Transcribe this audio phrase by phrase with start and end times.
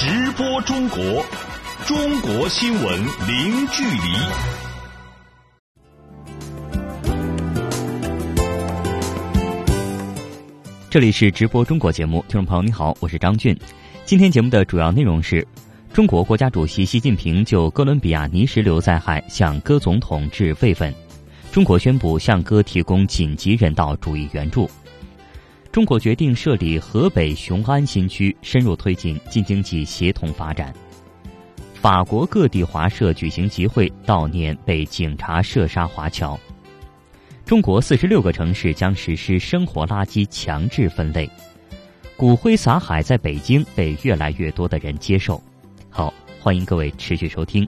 [0.00, 1.26] 直播中国，
[1.84, 2.84] 中国新闻
[3.26, 4.14] 零距离。
[10.88, 13.58] 这里是直播中国节目，听众朋友你好，我是张俊。
[14.04, 15.44] 今天节目的主要内容是：
[15.92, 20.92] 中国国家主席习近平就哥伦比亚泥石流灾害向哥总统致慰问；
[21.50, 24.70] 中国宣布向哥提供紧急人道主义援助；
[25.78, 30.72] 中国决定设立河北雄安新区，深入推进京津冀协同发展；
[31.72, 36.36] 法国各地华社举行集会悼念被警察射杀华侨。
[37.44, 41.30] 中国四十六个城市将实施生活垃圾强制分类，
[42.16, 45.40] 骨灰撒海在北京被越来越多的人接受。
[45.88, 47.64] 好，欢迎各位持续收听。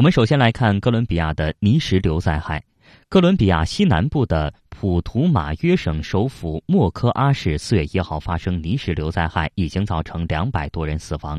[0.00, 2.64] 我们首先来看哥伦比亚的泥石流灾害。
[3.10, 11.38] 哥伦比亚西南部的普图马约省首府莫科阿市四月一号发生泥石流灾害，已经造成两百多人死亡。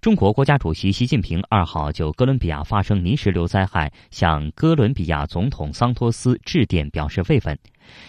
[0.00, 7.58] 中国国家主席习近平二号就哥伦比亚发生泥石流灾害向哥伦比亚总统桑托斯致电表示慰问。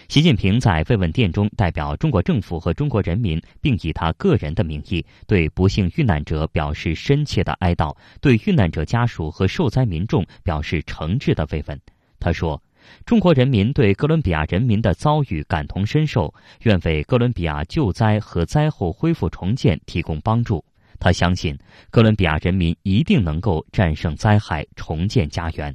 [0.08, 11.80] 习近平在慰问电中代表中国政府和中国人民，并以他个人的名义对不幸遇难者表示深切的哀悼，对遇难者家属和受灾民众表示诚挚的慰问。
[12.18, 12.62] 他说。
[13.06, 20.62] 中国人民对哥伦比亚人民的遭遇感同身受，愿为哥伦比亚救灾和灾后恢复重建提供帮助。
[20.98, 21.56] 他相信
[21.92, 25.74] 哥伦比亚人民一定能够战胜灾害，重建家园。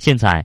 [0.00, 0.44] 现在，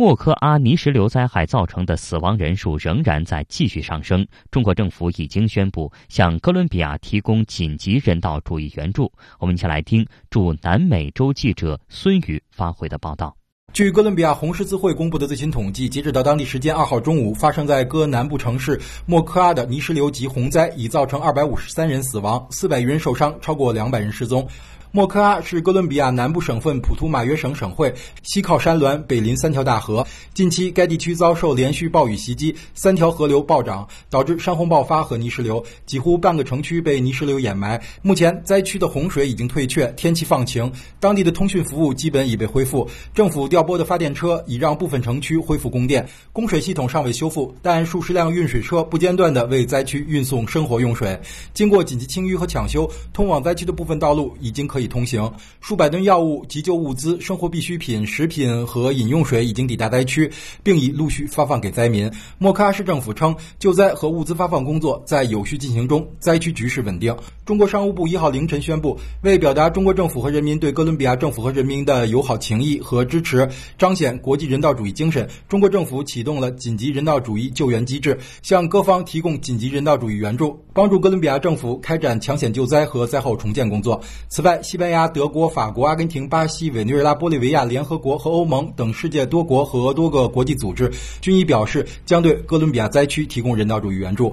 [0.00, 4.26] 莫科阿泥石流灾害造成的死亡人数仍然在继续上升。
[4.50, 9.12] 中国政府已经宣布向哥伦比亚提供紧急人道主义援助。
[9.38, 13.36] 我们一起来听驻南美洲记者孙宇发回的报道。
[13.74, 24.48] 据哥伦比亚红十字会公布的最新统计，截止到当地时间二号中午，发生在哥南部城市莫科阿的泥石流及洪灾已造成二百五十三人死亡，四百余人受伤，超过两百人失踪。
[24.92, 30.04] 莫科阿是哥伦比亚南部省份普图马约省省会，西靠山峦，北临三条大河。
[30.34, 37.80] 近期该地区遭受连续暴雨袭击，三条河流暴涨，导致山洪爆发和泥石流，几乎半个城区被泥石流掩埋。
[38.02, 40.68] 目前灾区的洪水已经退却，天气放晴，
[40.98, 42.84] 当地的通讯服务基本已被恢复。
[43.14, 51.16] 政府调拨的发电车已让部分城区恢复供电，供水系统尚未修复，但数十辆运水车不间断地为灾区运送生活用水。
[51.54, 54.90] 经过紧急清淤和抢修，通往灾区的部分道路已经可以。
[54.90, 60.28] 通行，数百吨药物、急救物资、生活必需品、食品和饮用水已经抵达灾区，
[60.64, 62.10] 并已陆续发放给灾民。
[62.38, 67.16] 莫卡市政府称，救灾和物资发放工作在有序进行中，灾区局势稳定。
[67.50, 73.44] 中国商务部一号凌晨宣布，为表达中国政府和人民对哥伦比亚政府和人民的友好情谊和支持，
[73.76, 84.00] 彰显国际人道主义精神，中国政府启动了紧急人道主义救援机制，向各方提供紧急人道主义援助，帮助哥伦比亚政府开展抢险救灾和灾后重建工作。
[84.28, 90.88] 此外，西班牙、德国、法国、阿根廷、巴西、委内瑞拉、玻利维亚、联合国和欧盟等世界多国和多个国际组织
[91.20, 94.32] 均已表示将对哥伦比亚灾区提供人道主义援助。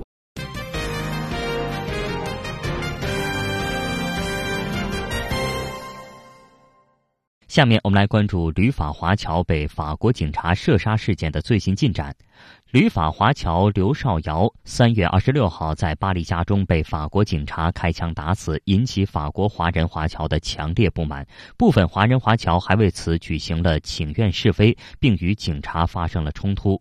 [7.58, 12.16] 下面我们来关注旅法华侨被法国警察射杀事件的最新进展。
[12.70, 21.26] 旅法华侨刘少尧三月二十六号在巴黎家中被法国警察开枪打死，引起法国华人华侨的强烈不满。
[21.58, 26.80] 部分华人华侨还为此举行了请愿示威，并与警察发生了冲突。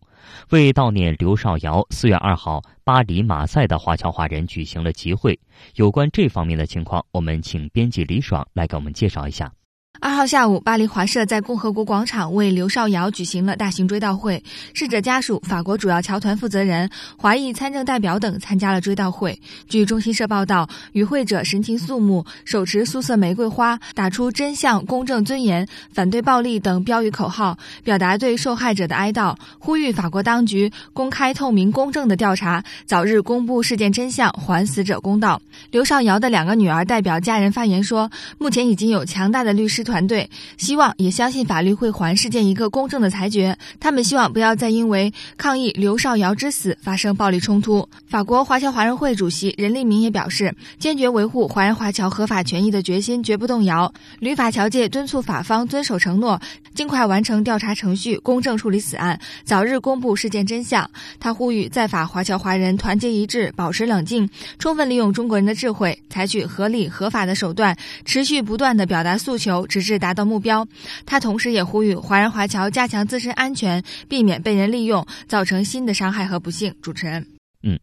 [0.51, 5.41] 为悼念刘少尧，四月二号，巴黎马赛的华侨华人举行了集会。
[5.77, 9.51] 有关这方面的情况，我们请编辑李爽来给我们介绍一下。
[9.99, 14.43] 二号下午，巴黎华社在共和国广场为刘少尧举行了大型追悼会，
[14.75, 19.41] 逝者家属、法国主要侨团负责人、华裔参政代表等参加了追悼会。
[19.69, 35.41] 据中新社报道，与会者神情肃穆，手持素色玫瑰花，打出“真相、公正、尊严、反对暴力”等标语口号，表达对受害者的哀悼，呼吁法国当局公开、透明、公正的调查，早日公布事件真相，还死者公道。
[35.71, 39.86] 刘少尧的两个女儿代表家人发言说，目前已经有强大的律师。
[39.87, 40.29] 团队，
[40.59, 43.57] 希望也相信法律会还事件一个公正的裁决。
[43.81, 47.89] 他们希望不要再因为抗议刘少尧之死发生暴力冲突。
[48.09, 53.91] 法国华侨华人会主席任立明也表示，坚决维护华人华侨合法权益的决心绝不动摇。
[54.19, 56.41] 旅法侨界敦促法方遵守承诺，
[56.75, 60.91] 尽快完成调查程序，公正处理此案，早日公布事件真相。
[61.21, 64.29] 他呼吁在法华侨华人团结一致，保持冷静，
[64.59, 70.67] 充分利用中国人的智慧，采取合理合法的手段，持续不断的表达诉求，直至达到目标。
[71.05, 76.75] 他同时也呼吁华人华侨加强自身安全，避免被人利用，造成新的伤害和不幸。
[76.81, 77.27] 主持人，
[77.63, 77.79] 嗯，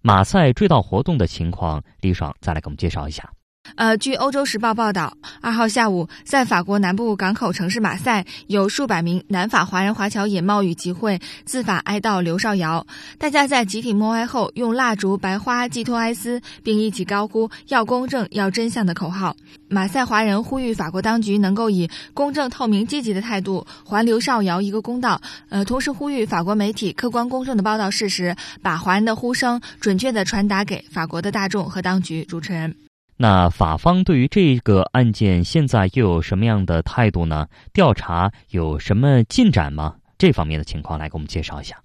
[0.00, 3.30] 马赛追悼活动的情况，李爽再来给我们介绍一下。
[3.76, 12.86] 呃，据《欧洲时报》报道，二号下午，在法国南部港口城市马赛，有数百名南法华人华侨眼冒雨集会，自法哀悼刘少尧。
[13.18, 19.34] 大家在集体默哀后，用蜡烛、白花寄托哀思，并一起高呼“要公正，要真相”的口号。
[19.68, 25.20] 马赛华人呼吁法国当局能够以公正、透明、积极的态度还刘少尧一个公道。
[25.48, 32.24] 呃，同时呼吁法国媒体客观公正的报道事实，把华人的呼声准确的传达给法国的大众和当局。
[32.24, 32.72] 主持人。
[33.16, 37.46] 那法方对于这个案件现在又有什么样的态度呢？
[37.72, 39.94] 调查有什么进展吗？
[40.18, 41.83] 这方面的情况来给我们介绍一下。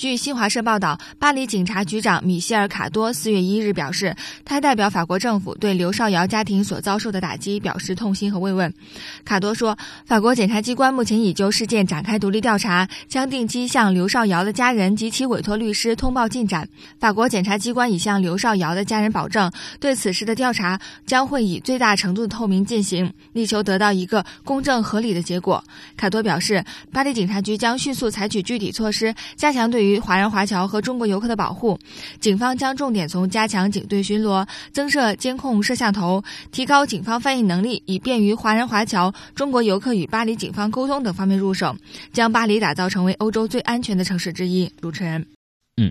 [0.00, 4.16] 据新华社报道，巴黎警察局长米歇尔·卡多四月一日表示，
[4.46, 8.72] 他代表法国政府对刘少尧家庭所遭受的打击表示痛心和慰问。
[9.26, 9.76] 卡多说，
[10.06, 16.66] 法国检察机关目前已就事件展开独立调查，将定期向刘少尧的家人及其委托律师通报进展。
[16.98, 25.62] 法国检察机关已向刘少尧的家人保证，对此事的调查将会以最大程度的透明进行，力求得到一个公正合理的结果。
[25.98, 31.78] 卡多表示，巴黎警察局将迅速采取具体措施，加强对于于华人华侨和中国游客的保护，
[32.20, 36.22] 警方将重点从加强警队巡逻、增设监控摄像头、
[36.52, 41.74] 提高警方翻译能力，以便于华人华侨、中国游客与巴黎警方沟通等方面入手，
[42.12, 44.70] 将巴黎打造成为欧洲最安全的城市之一。
[44.80, 45.39] 主持人。
[45.82, 45.90] 嗯，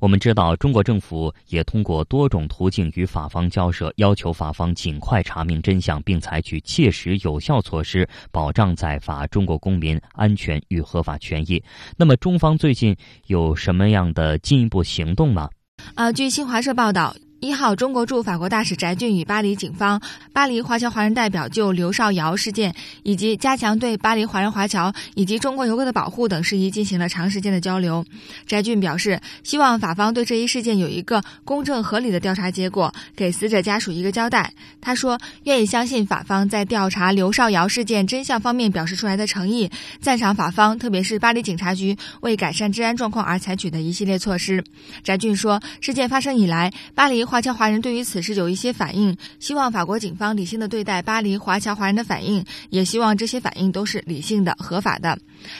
[0.00, 11.62] 我们知道，中国政府也通过多种途径与法方交涉，要求法方尽快查明真相，并采取切实有效措施，保障在法中国公民安全与合法权益。
[11.96, 12.96] 那么，中方最近
[13.28, 15.48] 有什么样的进一步行动呢？
[15.94, 17.14] 呃，据新华社报道。
[17.40, 20.00] 一号，中国驻法国大使翟俊与巴黎警方、
[20.32, 22.74] 巴黎华侨华人代表就刘少尧事件
[23.04, 28.04] 以及加强对巴黎华人华侨以及中国游客的保护等事宜进行了长时间的交流。
[28.48, 34.52] 翟俊表示，希望法方对这一事件有一个公正合理的调查结果，给死者家属一个交代。
[34.80, 39.70] 他说，愿意相信法方在调查刘少尧事件真相方面表示出来的诚意，
[40.00, 44.64] 赞赏法方，特别是巴黎警察局为改善治安状况而采取的一系列措施。
[45.04, 47.27] 翟俊说，事件发生以来，巴黎。
[47.28, 55.18] 华侨华人对于此事有一些反应，希望法国警方理性的对待巴黎华侨华人的反应，也希望这些反应都是理性的、合法的。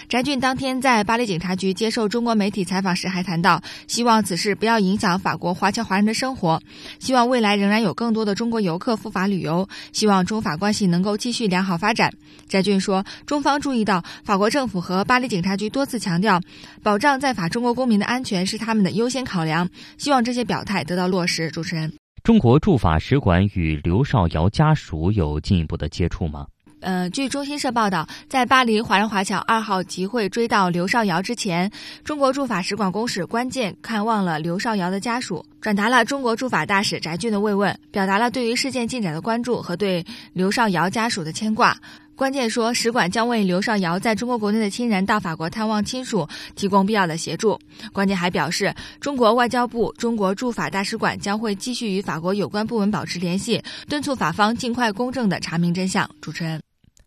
[0.09, 6.59] 翟俊当天在巴黎警察局接受中国媒体采访时还谈到，希望此事不要影响法国华侨华人的生活，
[7.01, 12.11] 希望未来仍然有更多的中国游客赴法旅游，希望中法关系能够继续良好发展。
[12.49, 16.41] 翟俊说，中方注意到法国政府和巴黎警察局多次强调，
[16.83, 19.69] 保障在法中国公民的安全是他们的优先考量，
[19.99, 21.51] 希望这些表态得到落实。
[21.59, 26.47] 主持人，中国驻法使馆与刘少尧家属有进一步的接触吗？
[26.79, 31.69] 呃，据中新社报道，在巴黎华人华侨二号集会追悼刘少尧之前，
[32.05, 41.77] 中国驻法使馆公使关键看望了刘少尧的家属，转达了中国驻法大使翟俊的慰问，表达了对于事件进展的关注和对刘少尧家属的牵挂。
[42.19, 47.57] 关键说，使馆将为刘少尧在中国国内的亲人到法国探望亲属提供必要的协助。
[47.93, 56.11] 关键还表示，中国外交部、中国驻法大使馆将会继续与法国有关部门保持联系，敦促法方尽快公正的查明真相。
[56.21, 56.61] 主持人，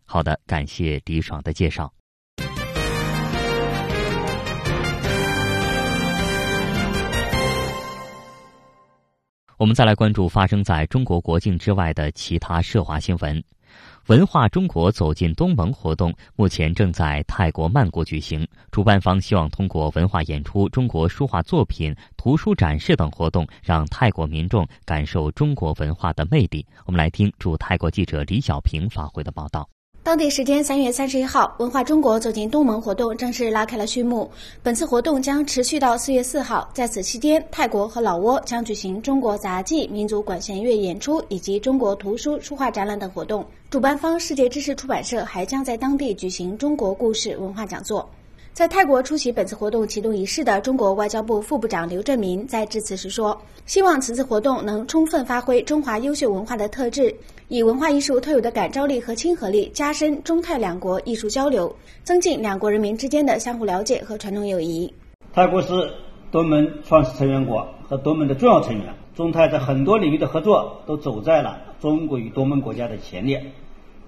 [0.06, 1.92] 好的，感谢李爽的介绍。
[9.58, 13.44] 我们再来关注发生在中国国境之外的其他涉华新闻。
[14.08, 26.66] 文化中国走进东盟活动目前正在泰国曼谷举行，主办方希望通过文化演出、中国书画作品、图书展示等活动，让泰国民众感受中国文化的魅力。
[26.84, 29.68] 我们来听驻泰国记者李小平发回的报道。
[30.04, 34.28] 当地时间三月三十一号，文化中国走进东盟活动正式拉开了序幕。
[34.60, 43.46] 本次活动将持续到四月四号，在此期间，泰国和老挝将举行中国杂技、民族管弦乐演出以及中国图书、书画展览等活动。
[43.70, 48.10] 主办方世界知识出版社还将在当地举行中国故事文化讲座。
[48.52, 57.14] 在泰国出席本次活动启动仪式的中国外交部副部长刘振民在致辞时说：“希望此次活动能充分发挥中华优秀文化的特质，
[57.52, 64.94] 以文化艺术特有的感召力和亲和力，加深中泰两国艺术交流，增进两国人民之间的相互了解和传统友谊。”
[65.34, 65.92] 泰国是
[66.30, 73.52] 东盟创始成员国和东盟的重要成员，中泰在很多领域的合作都走在了中国与东盟国家的前列。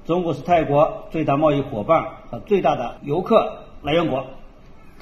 [0.06, 4.24] 中国是泰国最大贸易伙伴和最大的游客来源国。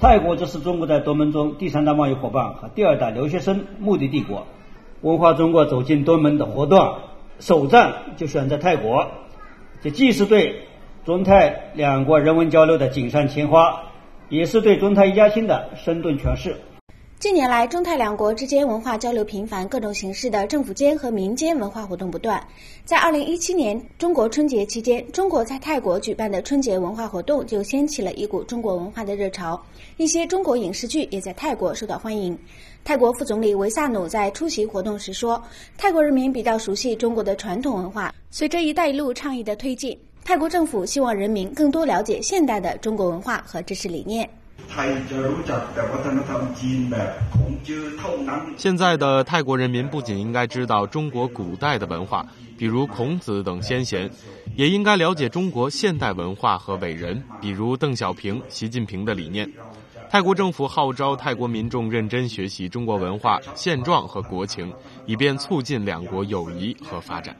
[0.01, 4.45] 泰国则是中国在东盟中第三大贸易伙伴和第二大留学生目的地国。
[4.99, 6.95] 文化中国走进东盟的活动
[7.39, 9.05] 首站就选在泰国，
[9.81, 10.61] 这既是对
[11.05, 13.83] 中泰两国人文交流的锦上添花，
[14.29, 16.55] 也是对中泰一家亲的生动诠释。
[17.19, 22.45] 近年来，中泰两国之间文化交流频繁，各种形式的政府间和民间文化活动不断。
[22.83, 29.61] 在二零一七年中国春节期间，中国在泰国举办的春节文化活动就掀起了一股中国文化的热潮，
[29.95, 32.37] 一些中国影视剧也在泰国受到欢迎。
[32.83, 35.41] 泰国副总理维萨努在出席活动时说
[35.77, 44.29] ：“泰国人民比较熟悉中国的传统文化，随着‘一带一路’倡议的推进，泰国政府希望人民更多了解现代的中国文化和知识理念。”
[48.57, 52.25] 现在的泰国人民不仅应该知道中国古代的文化，
[52.57, 54.09] 比如孔子等先贤，
[54.57, 59.49] 也应该了解中国现代文化和伟人，比如邓小平、习近平的理念。
[60.13, 64.71] 泰国政府号召泰国民众认真学习中国文化、现状和国情，
[65.07, 67.35] 以便促进两国友谊和发展。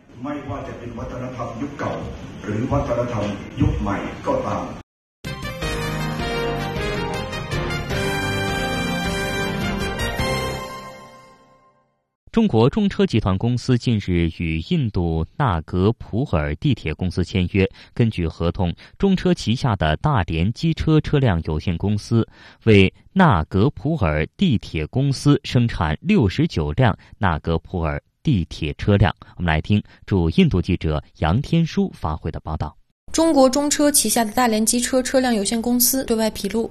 [12.34, 22.28] 中国中车集团公司近日与印度纳格普尔地铁公司签约，根据合同，中车旗下的大连机车车辆有限公司
[22.64, 29.16] 为纳格普尔地铁公司生产六十九辆纳格普尔地铁车辆。
[29.38, 32.76] 我们来听驻印度记者杨天书发回的报道。
[33.12, 36.68] 中国中车旗下的大连机车车辆有限公司对外披露。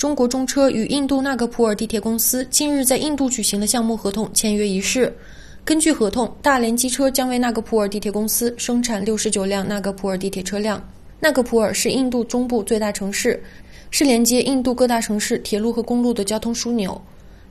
[0.00, 5.14] 中国中车与印度纳格普尔地铁公司近日在印度举行的项目合同签约仪式。
[5.62, 10.82] 根据合同，大连机车将为纳格普尔地铁公司生产六十九辆纳格普尔地铁车辆。
[11.20, 13.42] 纳格普尔是印度中部最大城市，
[13.90, 16.98] 是连接印度各大城市铁路和公路的交通枢纽。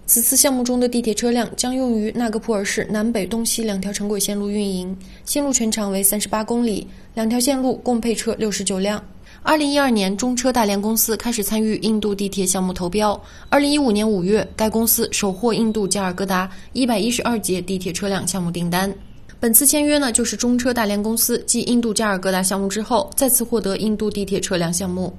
[0.07, 8.99] 此次项目中的地铁车辆将用于纳格普尔市南北东西两条城轨线路运营，线路全长为三十八公里，两条线路共配车六十九辆。
[9.41, 13.19] 二零一二年，中车大连公司开始参与印度地铁项目投标。
[13.49, 18.93] 二零一五年五月，该公司首获印度加尔各答一百一十二节地铁车辆项目订单。
[19.39, 25.15] 本次签约呢，就是中车大连公司继印度加尔各答项目之后，再次获得印度地铁车辆项目。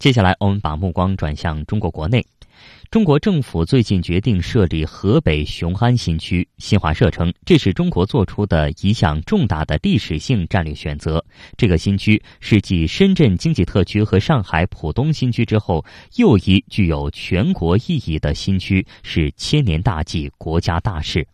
[0.00, 2.26] 接下来，我们把目光转向中国国内。
[2.92, 6.46] 中国政府最近决定设立河北雄安新区。
[6.58, 11.24] 新华社称，这是中国做出的一项重大的历史性战略选择。
[11.56, 15.82] 这个新区是继深圳经济特区和上海浦东新区之后，
[16.16, 21.26] 又一具有全国意义的新区，是千年大计、国家大事。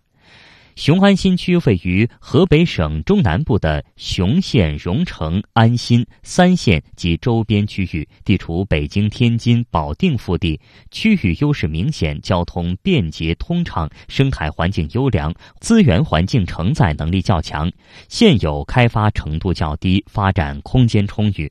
[0.79, 10.61] 雄安新区位于河北省中南部的雄县、荣成、安新三县及周边区域，地处北京、天津、保定腹地，
[10.93, 17.69] 区域优势明显，交通便捷通畅，生态环境优良，资源环境承载能力较强，
[18.09, 21.51] 现有开发程度较低，发展空间充裕。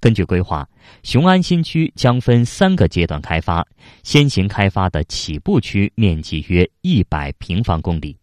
[0.00, 0.66] 根据规划，
[1.02, 3.66] 雄安新区将分三个阶段开发，
[4.02, 8.16] 先行开发的起步区面积约一百平方公里。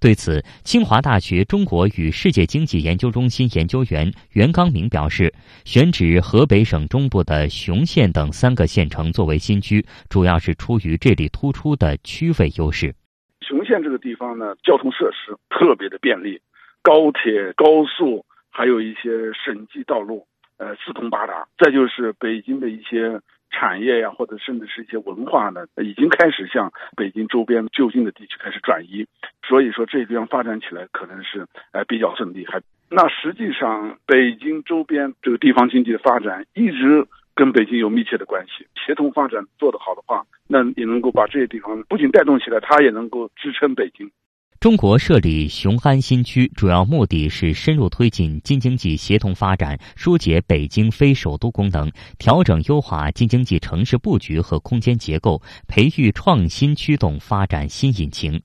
[0.00, 5.32] 对此，清华大学中国与世界经济研究中心研究员袁刚明表示，
[5.64, 12.94] 选址河北省中部的雄县等三个县城作为新区，主要是出于这里突出的区位优势。
[13.40, 16.40] 雄县这个地方呢，交通设施特别的便利，
[16.82, 20.26] 高铁、高速，还有一些省际道路，
[20.58, 21.48] 呃，四通八达。
[21.58, 23.20] 再就是北京的一些。
[23.50, 29.06] 产业呀，或者甚至是一些文化呢，已经开始向北京周边就近的地区开始转移，
[29.46, 32.46] 所以说这地方发展起来可能是呃比较顺利。
[32.46, 44.10] 还那实际上，北京周边这个地方经济的发展一直跟北京有密切的关系，协同发展做得好的话，那也能够把这些地方不仅带动起来，它也能够支撑北京。
[44.60, 51.88] 中国设立雄安新区，主要目的是深入推进京津冀协同发展，疏解北京非首都功能，
[52.18, 58.42] 调整优化京津冀城市布局和空间结构，培育创新驱动发展新引擎。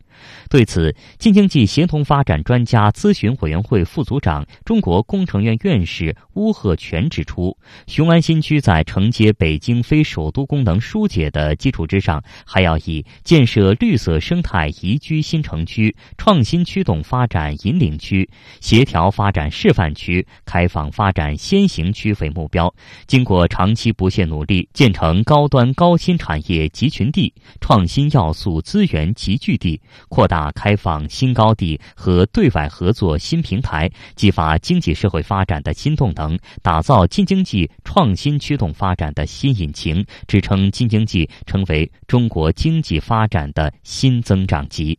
[0.48, 15.93] 对此，京津冀协同发展专家咨询委员会副组长、中国工程院院士邬贺铨指出，雄安新区在承接北京非首都功能疏解的基础之上，还要以建设绿色生态宜居新城区。
[16.17, 18.29] 创新驱动发展引领区、
[18.62, 22.74] 协调发展示范区、开放发展先行区为目标，
[23.07, 29.79] 经过长期不懈努力，建成高端高新产业集群地、创新要素资源集聚地，
[30.10, 44.98] 扩大开放新高地和对外合作新平台，激发经济社会发展的新动能，打造京津冀创新驱动发展的新引擎，支撑京津冀成为中国经济发展的新增长极。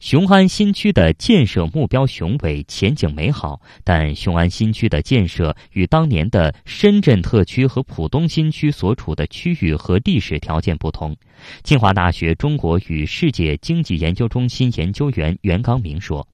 [0.00, 11.14] 雄安新区的建设目标雄伟，前景美好，但雄安新区的建设与当年的深圳特区和浦东新区所处的区域和历史条件不同。
[11.62, 16.26] 清华大学中国与世界经济研究中心研究员袁刚明说：“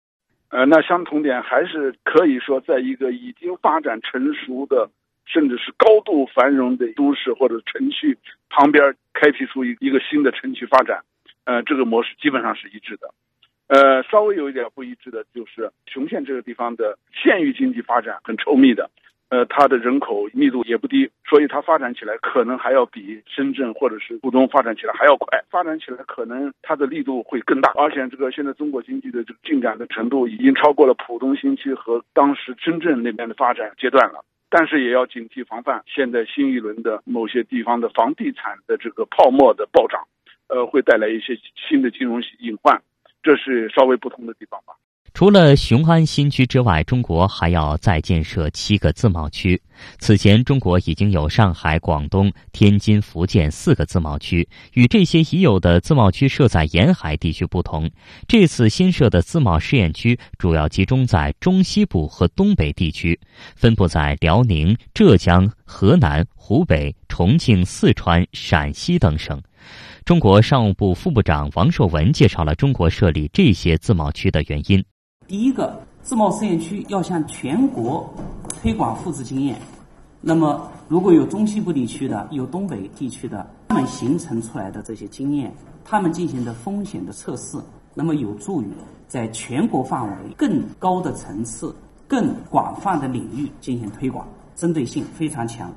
[0.50, 4.88] 呃，那相同点还是可以说，在一个已经发展成熟的，
[5.26, 8.16] 甚至是高度繁荣的都市或者城区
[8.48, 11.02] 旁边开辟出一一个新的城区发展，
[11.42, 13.12] 呃，这个模式基本上是一致的。”
[13.68, 18.88] 呃，稍微有一点不一致的就是雄县这个地方的县域经济发展很稠密的，
[19.28, 40.06] 呃，它的人口密度也不低，所以它发展起来可能还要比深圳或者是浦东发展起来还要快，发展起来可能它的力度会更大，而且这个现在中国经济的这个进展的程度已经超过了浦东新区和当时深圳那边的发展阶段了，但是也要警惕防范现在新一轮的某些地方的房地产的这个泡沫的暴涨，
[40.46, 41.36] 呃，会带来一些
[41.68, 42.80] 新的金融隐患。
[43.26, 44.72] 这是稍微不同的地方吧。
[45.12, 49.60] 除了雄安新区之外，中国还要再建设七个自贸区。
[49.98, 54.46] 此前，中国已经有上海、广东、天津、福建四个自贸区。
[54.74, 57.90] 与这些已有的自贸区设在沿海地区不同，
[58.28, 63.18] 这次新设的自贸试验区主要集中在中西部和东北地区，
[63.56, 69.42] 分布在辽宁、浙江、河南、湖北、重庆、四川、陕西等省。
[70.06, 74.84] 中国商务部副部长王受文介绍了中国设立这些自贸区的原因。
[75.26, 78.08] 第一个，自贸试验区要向全国
[78.48, 79.60] 推广复制经验。
[80.20, 85.52] 那么，如果有中西部地区的、有东北地区的，他们形成出来的这些经验，
[85.84, 87.58] 他们进行的风险的测试，
[87.92, 88.68] 那么有助于
[89.08, 91.74] 在全国范围、更高的层次、
[92.06, 95.68] 更广泛的领域进行推广，针对性非常强。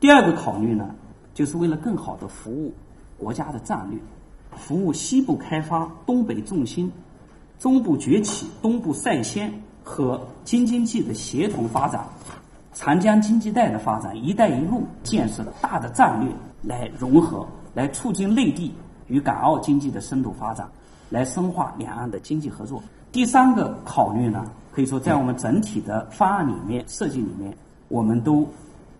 [0.00, 0.92] 第二个考虑呢，
[1.32, 2.74] 就是为了更好的服务。
[3.18, 3.98] 国家的战略，
[4.56, 6.90] 服务西部开发、东北重心、
[7.58, 9.52] 中部崛起、东部率先
[9.82, 12.04] 和京津冀的协同发展、
[12.74, 16.30] 长江经济带的发展、“一带一路”建设的大的战略
[16.62, 18.74] 来融合，来促进内地
[19.06, 20.68] 与港澳经济的深度发展，
[21.08, 22.82] 来深化两岸的经济合作。
[23.12, 27.56] 第三个考虑呢，可以说在我们整体的方案里面设计里面，
[27.88, 28.46] 我们都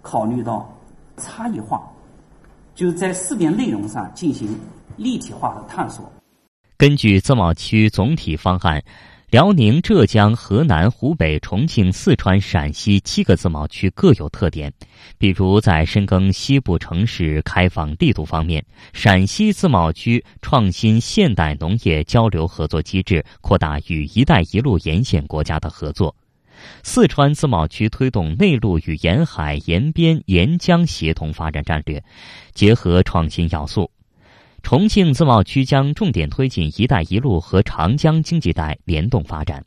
[0.00, 0.66] 考虑到
[1.18, 1.82] 差异化。
[2.76, 4.46] 就是在试点内容上进行
[4.96, 6.12] 立体化的探索。
[6.76, 8.84] 根据自贸区总体方案，
[9.30, 14.70] 辽宁、浙江、河南、湖北、重庆、四川、陕西七个自贸区各有特点。
[15.16, 18.62] 比如在深耕西部城市开放力度方面，
[18.92, 26.14] 陕西自贸区创新现代农业交流合作机制，扩大与“一带一路”沿线国家的合作。
[26.82, 32.02] 四川自贸区推动内陆与沿海、沿边、沿江协同发展战略，
[32.52, 33.90] 结合创新要素。
[34.62, 39.64] 重庆自贸区将重点推进“一带一路”和长江经济带联动发展。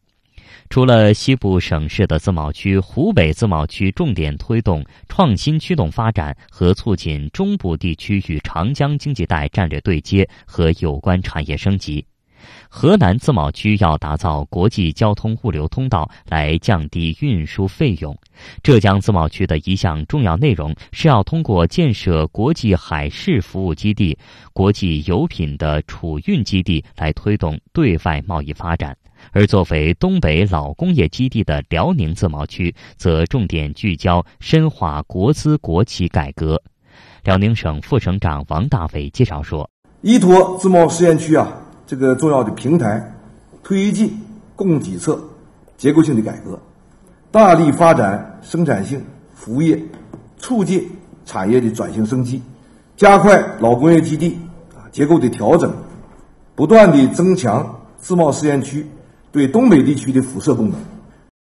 [0.70, 12.06] 除了西部省市的自贸区，湖北自贸区重点推动创新驱动发展和促进中部地区与长江经济带战略对接和有关产业升级。
[12.72, 18.16] 河南自贸区要打造国际交通物流通道，来降低运输费用。
[18.62, 24.18] 浙江自贸区的一项重要内容是要通过建设国际海事服务基地、
[24.54, 28.96] 国际油品的储运基地，来推动对外贸易发展。
[29.32, 36.62] 而作为东北老工业基地的辽宁自贸区，则重点聚焦深化国资国企改革。
[37.24, 39.70] 辽宁省副省长王大伟介绍说
[40.02, 41.52] ：“依托自贸试验区啊。”
[41.90, 43.16] 这个重要的平台，
[43.64, 44.22] 推进
[44.56, 45.20] 供给侧
[45.76, 46.60] 结构性的改革，
[47.32, 49.02] 大力发展生产性
[49.34, 49.82] 服务业，
[50.38, 50.88] 促进
[51.26, 52.44] 产业的转型升级，
[52.96, 54.38] 加快老工业基地
[54.78, 55.74] 啊结构的调整，
[56.54, 58.86] 不断的增强自贸试验区
[59.32, 60.80] 对东北地区的辐射功能。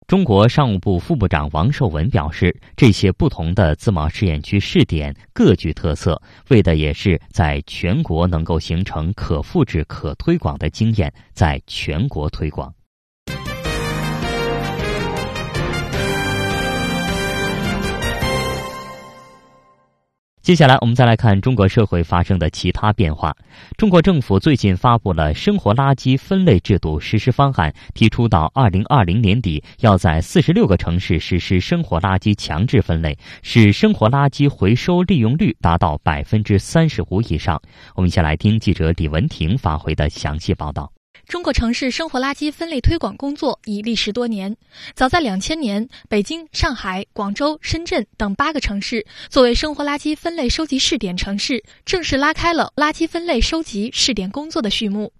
[0.09, 6.19] 中国商务部副部长王受文表示，这些不同的自贸试验区试点各具特色，
[6.49, 12.73] 为的也是在全国能够形成可复制、可推广的经验，在全国推广。
[20.49, 23.37] 接下来，我们再来看中国社会发生的其他变化。
[23.77, 37.61] 中国政府最近发布了生活垃圾分类制度实施方案，提出到二零二零年底，要在四十六个城市实施生活垃圾强制分类，使生活垃圾回收利用率达到百分之三十五以上。
[37.95, 40.91] 我们先来听记者李文婷发回的详细报道。
[41.29, 44.57] 中国城市生活垃圾分类推广工作已历时多年。
[44.95, 55.13] 早在两千年，北京、上海、广州、深圳等八个城市作为生活垃圾分类收集试点城市，正式拉开了垃圾分类收集试点工作的序幕。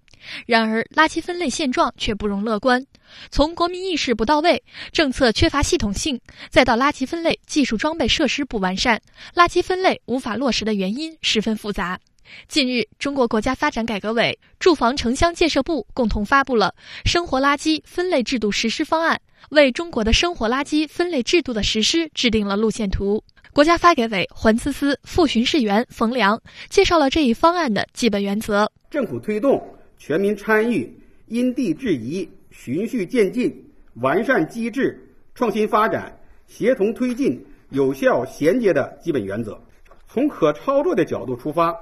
[0.47, 2.83] 然而，垃圾分类现状却不容乐观。
[3.29, 6.19] 从国民意识不到位、政策缺乏系统性，
[6.49, 8.99] 再到垃圾分类技术装备设施不完善，
[9.35, 11.99] 垃圾分类无法落实的原因十分复杂。
[12.47, 16.73] 近日，中国国家发展改革委、住房城乡建设部共同发布了
[17.09, 23.23] 《生活垃圾分类制度实施方案》，为中国的生活垃圾分类制度的实施制定了路线图。
[23.51, 26.39] 国家发改委环思司副巡视员冯良
[26.69, 29.61] 介绍了这一方案的基本原则：政府推动
[29.97, 30.95] 全民参与、
[31.27, 33.51] 因地制宜、循序渐进、
[33.95, 34.99] 完善机制、
[35.33, 36.15] 创新发展、
[36.47, 39.59] 协同推进、有效衔接的基本原则。
[40.07, 41.75] 从可操作的角度出发。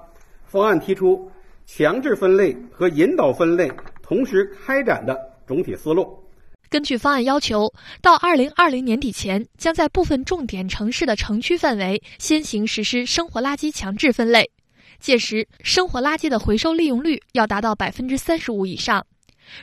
[0.48, 1.30] 方案提出
[1.66, 3.70] 强制分类和引导分类
[4.02, 6.18] 同时开展的总体思路。
[6.70, 14.50] 根据方案要求，到二零二零年底前，将在部分重点城市的城区范围先行实施生活垃圾强制分类，
[15.00, 19.06] 届时生活垃圾的回收利用率要达到百分之三十五以上。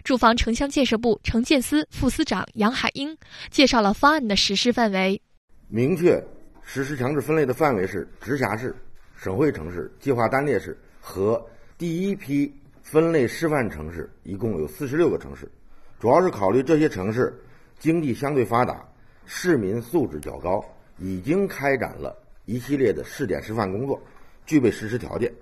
[0.02, 3.14] 住房城乡建设部城建司副司长杨海英
[3.50, 5.20] 介绍了方案的实施范围，
[5.68, 6.22] 明确
[6.62, 8.74] 实施强制分类的范围是直辖市。
[9.24, 11.42] 省会城市、计划单列市和
[11.78, 15.50] 第一批分类示范城市一共有四十六个城市，
[15.98, 17.34] 主要是考虑这些城市
[17.78, 18.86] 经济相对发达、
[19.24, 20.62] 市民素质较高，
[20.98, 23.98] 已经开展了一系列的试点示范工作，
[24.44, 25.32] 具备实施条件。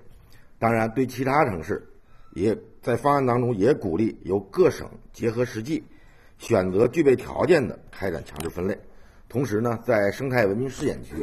[0.61, 1.85] 当然，对其他城市，
[2.35, 5.83] 也在方案当中也鼓励由各省结合实际，
[6.39, 8.79] 选择具备条件的开展强制分类。
[9.29, 11.17] 同时呢，在生态文明试验区、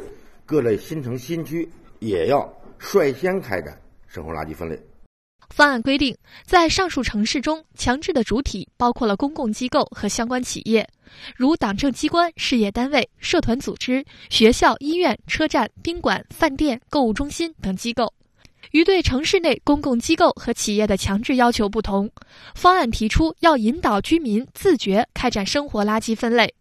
[0.45, 1.65] 各类新城新区。
[1.99, 4.79] 也要率先开展生活垃圾分类。
[5.49, 10.87] 方案规定，在上述城市中，强制的主体包括了公共机构和相关企业，
[11.35, 18.13] 如党政机关、事业单位、社团组织、学校、医院、车站、宾馆、饭店、购物中心等机构。
[18.71, 22.07] 与对城市内公共机构和企业的强制要求不同，
[22.53, 26.53] 方案提出要引导居民自觉开展生活垃圾分类。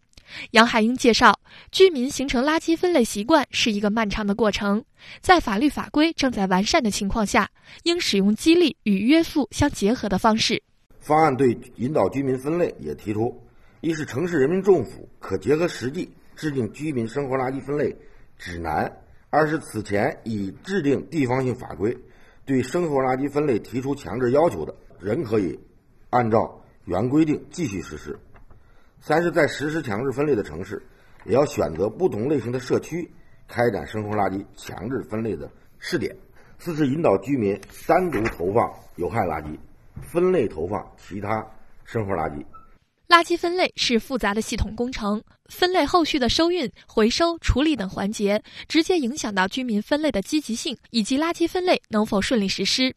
[0.51, 1.39] 杨海英介绍，
[1.71, 4.83] 居民形成垃圾分类习惯是一个漫长的过程，
[5.21, 7.49] 在法律法规正在完善的情况下，
[7.83, 10.61] 应使用激励与约束相结合的方式。
[10.99, 13.41] 方案对引导居民分类也提出：
[13.81, 17.95] 一是城市人民政府可结合实际制定居民生活垃圾分类
[18.37, 18.85] 指南；
[19.29, 21.97] 二是此前已制定地方性法规，
[22.45, 25.57] 对生活垃圾分类提出强制要求的，仍可以
[26.09, 28.19] 按照原规定继续实施。
[29.01, 30.81] 三是，在实施强制分类的城市，
[31.25, 33.09] 也要选择不同类型的社区
[33.47, 36.15] 开展生活垃圾强制分类的试点。
[36.57, 39.57] 四是引导居民单独投放有害垃圾，
[40.01, 41.45] 分类投放其他
[41.85, 42.43] 生活垃圾。
[43.07, 52.93] 垃圾分类是复杂的系统工程，分类后续的收运、回收、处理等环节，直接影响到居民分类的积极性以及垃圾分类能否顺利实施。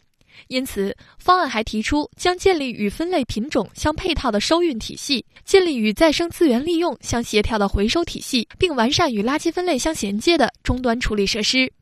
[0.49, 11.73] 因此，方案还提出将建立与分类品种相配套的收运体系，建立与再生资源利用相协调的回收体系，并完善与垃圾分类相衔接的终端处理设施。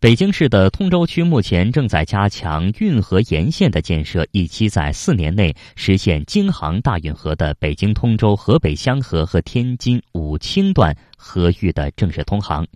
[0.00, 12.66] 北京市的通州区目前正在加强运河沿线的建设，以期在四年内实现京杭大运河的北京通州河北香河和天津武清段河域的正式通航。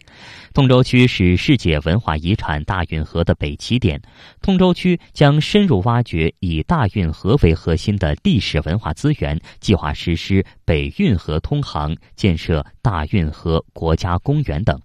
[0.53, 3.99] 通州区是世界文化遗产大运河的北起点，
[4.43, 14.79] 通州区将深入挖掘以大运河为核心的历史文化资源，计划实施北运河通航，建设大运河国家公园等。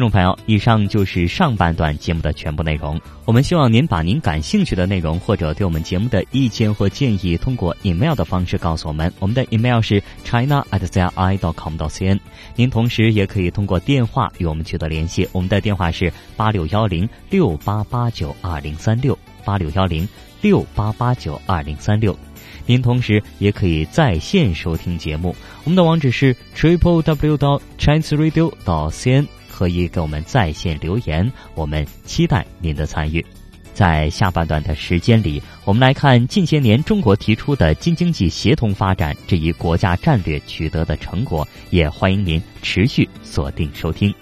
[0.00, 2.98] 听众朋友，以上就是上半段节目的全部内容。
[3.26, 9.12] 我们希望您把您感兴趣的内容或者对我们节目的意见或建议，通过 email 的方式告诉我们。
[9.18, 12.18] 我们的 email 是 china at zi dot com dot cn。
[12.56, 15.28] 您同时也可以通过电话与我们取得联系。
[15.32, 20.08] 我们的电话是八六幺零六八八九二零三六八六幺零
[20.40, 22.18] 六八八九二零三六。
[22.64, 25.36] 您同时也可以在线收听节目。
[25.64, 29.26] 我们的网址是 triple w dot chinese radio dot cn。
[29.60, 33.22] 可以给我们在线留言，我们期待您的参与。
[33.74, 44.14] 在下半段的时间里，我们来看近些年中国提出的京津冀协同发展这一国家战略取得的成果，也欢迎您持续锁定收听。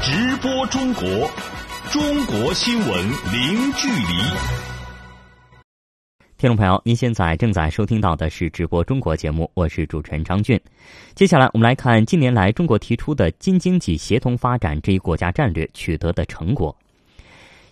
[0.00, 1.28] 直播中国，
[1.90, 2.88] 中国新闻
[3.32, 4.65] 零距离。
[6.38, 10.60] 听众朋友，您现在正在收听到的是直播中国节目，我是主持人张俊。
[11.14, 16.76] 接下来，我们来看近年来中国提出的京津冀协同发展这一国家战略取得的成果。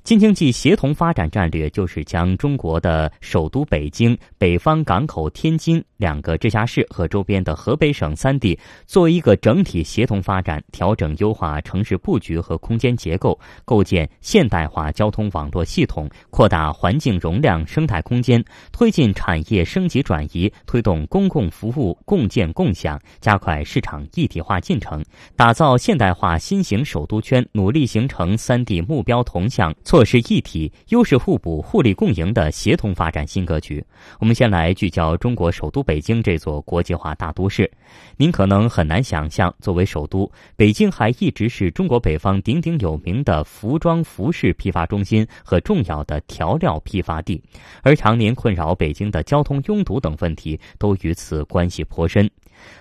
[0.04, 25.02] 京津冀协同发展战略就是将中国的首都北京、北方港口天津两个直辖市和周边的河北省三地作为一个整体协同发展，调整优化城市布局和空间结构，构建现代化交通网络系统，扩大环境容量生态空间，推进产业升级转移，推动公共服务共建共享，加快市场一体化进程，
[25.34, 29.74] 打造现代化新型首都圈，努力形成三地目标同向。
[29.94, 33.80] 措施一体、优势互补、互利共赢的协同发展新格局。
[34.18, 37.70] 我们先来聚焦中国首都北京这座国际化大都市。
[38.16, 47.40] 您可能很难想象，作为首都，北京还一直是中国北方鼎鼎有名的服装服饰批发中心和重要的调料批发地，
[47.84, 52.28] 而常年困扰北京的交通拥堵等问题都与此关系颇深。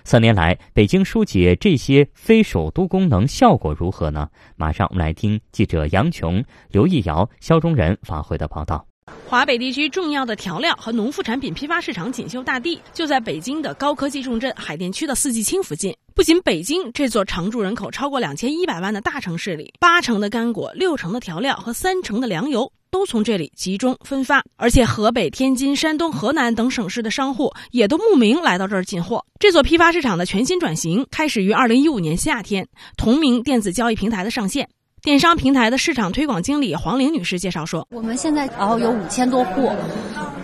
[0.04, 4.28] 三年来，北京疏解这些非首都功能效果如何呢？
[4.56, 8.86] 马上我们来听记者杨琼、刘义瑶、肖忠仁发回的报道。
[9.28, 15.94] 华北地区重要的调料和农副产品批发市场锦绣大地就在北京的高科技重镇海淀区的四季青附近。
[16.14, 29.26] 不仅北京这座常住人口超过两千一百万的大城市里，八成的干果、六成的调料和三成的粮油都从这里集中分发，而且河北、天津、山东、河南等省市的商户也都慕名来到这儿进货。
[29.40, 34.68] 这座批发市场的全新转型开始于二零一五年夏天，同名电子交易平台的上线。
[35.02, 39.72] 电商平台的市场推广经理黄玲女士介绍说：“我们现在然后有五千多户，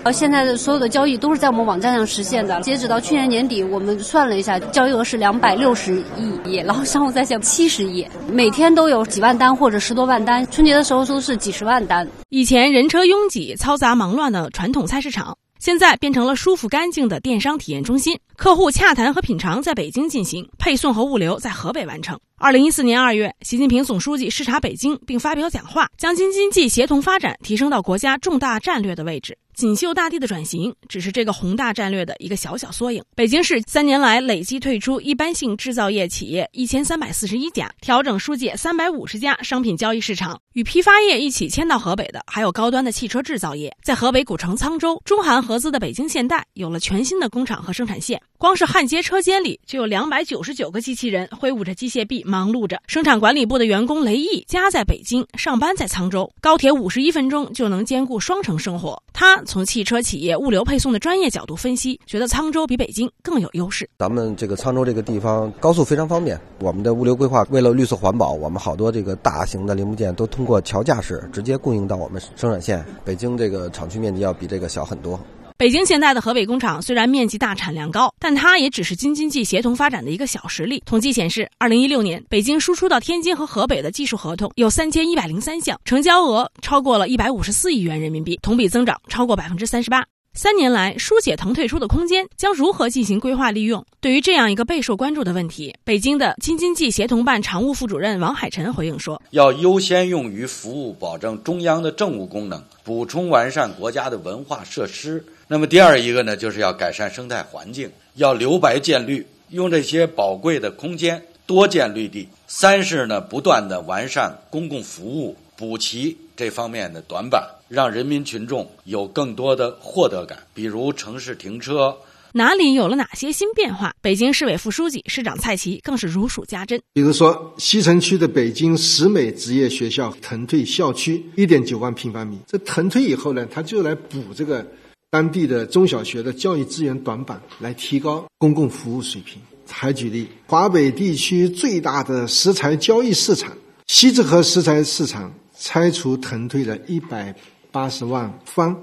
[0.02, 2.58] 呃，现在的所有的交易都是在我们网站上实现的。
[2.62, 12.08] 截止到去年年底，我们算了一下，交易额是两百六十亿亿，然后商务在线七十亿，每天都有几万单或者十多万单，春节的时候都是几十万单。
[12.30, 22.18] 以前人车拥挤、嘈杂忙乱的传统菜市场。”现在变成了舒服干净的电商体验中心，客户洽谈和品尝在北京进行，配送和物流在河北完成。
[22.38, 29.36] 二零一四年二月，习近平总书记视察北京并发表讲话，将京津冀协同发展提升到国家重大战略的位置。
[29.61, 33.05] 锦绣大地的转型只是这个宏大战略的一个小小缩影。
[33.14, 40.40] 北京市三年来累计退出一般性制造业企业一千三百四十一家，调整疏解三百五十家商品交易市场。
[40.54, 43.72] 与批发业一起迁到河北的，还有高端的汽车制造业。
[43.84, 48.20] 在河北古城沧州，中韩合资的北京现代有了全新的工厂和生产线。
[48.36, 52.80] 光是焊接车间里就有两百九十九个机器人挥舞着机械臂忙碌着。
[52.86, 59.00] 生产管理部的员工雷毅家在北京，上班在沧州，高铁五十一分钟就能兼顾双城生活。
[59.12, 59.40] 他。
[59.44, 63.88] 从汽车企业物流配送的专业角度分析，觉得沧州比北京更有优势。
[63.98, 72.83] 咱们这个沧州这个地方高速非常方便，我们的物流规划为了绿色环保，我们好多这个大型的零部件都通通过桥架式直接供应到我们生产线。
[73.05, 75.20] 北京这个厂区面积要比这个小很多。
[75.59, 80.83] 北京现代的河北工厂虽然面积大、产量高，但它也只是京津冀协同发展的一个小实例。
[80.87, 90.03] 统计显示，二零一六年北京输出到天津和河北的技术合同有三千一百零三项，成交额超过了一百五十四亿元人民币，同比增长超过百分之三十八。
[90.33, 93.85] 三年来，疏解腾退出的空间将如何进行规划利用？
[94.01, 112.29] 对于这样一个备受关注的问题，北京的京津冀协同办常务副主任王海晨回应说：“要优先用于服务保证中央的政务功能，补充完善国家的文化设施。”那么第二一个呢，就是要改善生态环境，要留白建绿，用这些宝贵的空间多建绿地。
[112.47, 120.37] 三是呢，不断的完善公共服务，补齐这方面的短板，让人民群众有更多的获得感。
[120.52, 121.96] 比如城市停车，
[122.33, 123.94] 哪里有了哪些新变化？
[124.02, 126.80] 北京市委副书记、市长蔡奇更是如数家珍。
[126.92, 134.66] 比如说，西城区的北京十美职业学校腾退校区一点九万平方米，这腾退以后呢，他就来补这个。
[135.12, 139.42] 当地的中小学的教育资源短板，来提高公共服务水平。
[139.68, 143.50] 还举例，华北地区最大的石材交易市场
[143.88, 147.35] 西直河石材市场拆除腾退了一百
[147.70, 148.76] 八十万方，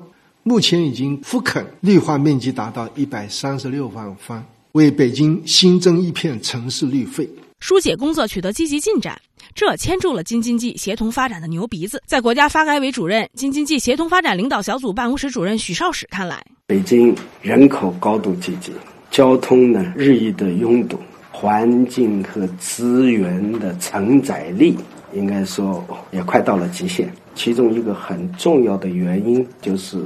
[0.44, 7.30] 目前已经复垦绿化面积达到一百三十六万方，为北京新增一片城市绿肺。
[7.60, 9.20] 疏解工作取得积极进展，
[9.56, 12.02] 这牵住了京津冀协同发展的牛鼻子。
[12.06, 18.72] 在国家发改委主任、京津冀协同发展领导小组办公室主任许绍史看来，北京人口高度聚集。
[19.10, 21.00] 交通呢日益的拥堵，
[21.32, 24.78] 环境和资源的承载力
[25.14, 27.12] 应该说也快到了极限。
[27.36, 30.02] 其中一个很重要的原因就是，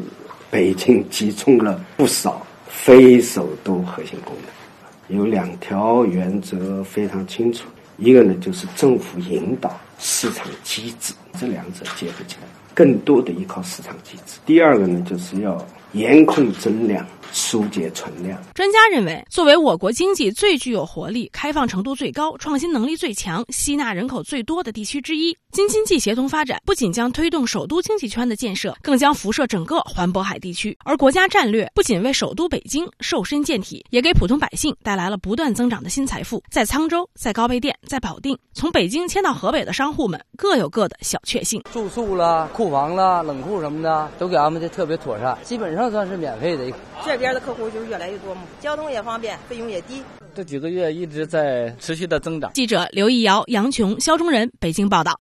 [0.49, 5.17] 北京集中了不少非首都核心功能。
[5.17, 14.39] 有两条原则非常清楚，一个呢就是政府引导市场机制，这两者结合起来，更多的依靠市场机制。
[14.45, 17.05] 第二个呢就是要严控增量。
[17.31, 18.41] 疏解存量。
[18.53, 30.77] 专家认为，作为我国经济最具有活力、开放程度最高、创新能力最强、吸纳人口最多的地区之一，京津冀协同发展不仅将推动首都经济圈的建设，更将辐射整个环渤海地区。
[30.83, 36.41] 而国家战略不仅为首都北京瘦身健体，也给普通百姓带来了不断增长的新财富。
[36.49, 46.71] 在沧州、在高碑店、在保定，从北京迁到河北的商户们各有各的小确幸：住宿啦、库房啦、冷库什么的都给安排的特别妥善，基本上算是免费的。
[47.03, 50.01] 这边的客户就是越来越多嘛，交通也方便，费用也低。
[50.33, 52.51] 这几个月一直在持续的增长。
[52.53, 55.19] 记者刘一瑶、杨琼、肖中仁，北京报道。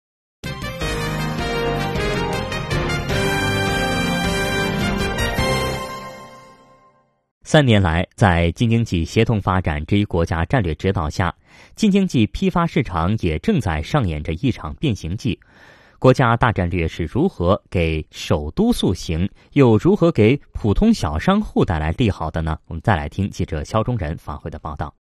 [7.44, 11.34] 三年来，在京津冀协同发展这一国家战略指导下，
[11.76, 15.40] 京津冀批发市场也正在上演着一场变形记。
[15.98, 22.58] 国家大战略是如何给首都塑形，又如何给普通小商户带来利好的呢？
[22.68, 24.94] 我们再来听记者肖忠仁发回的报道。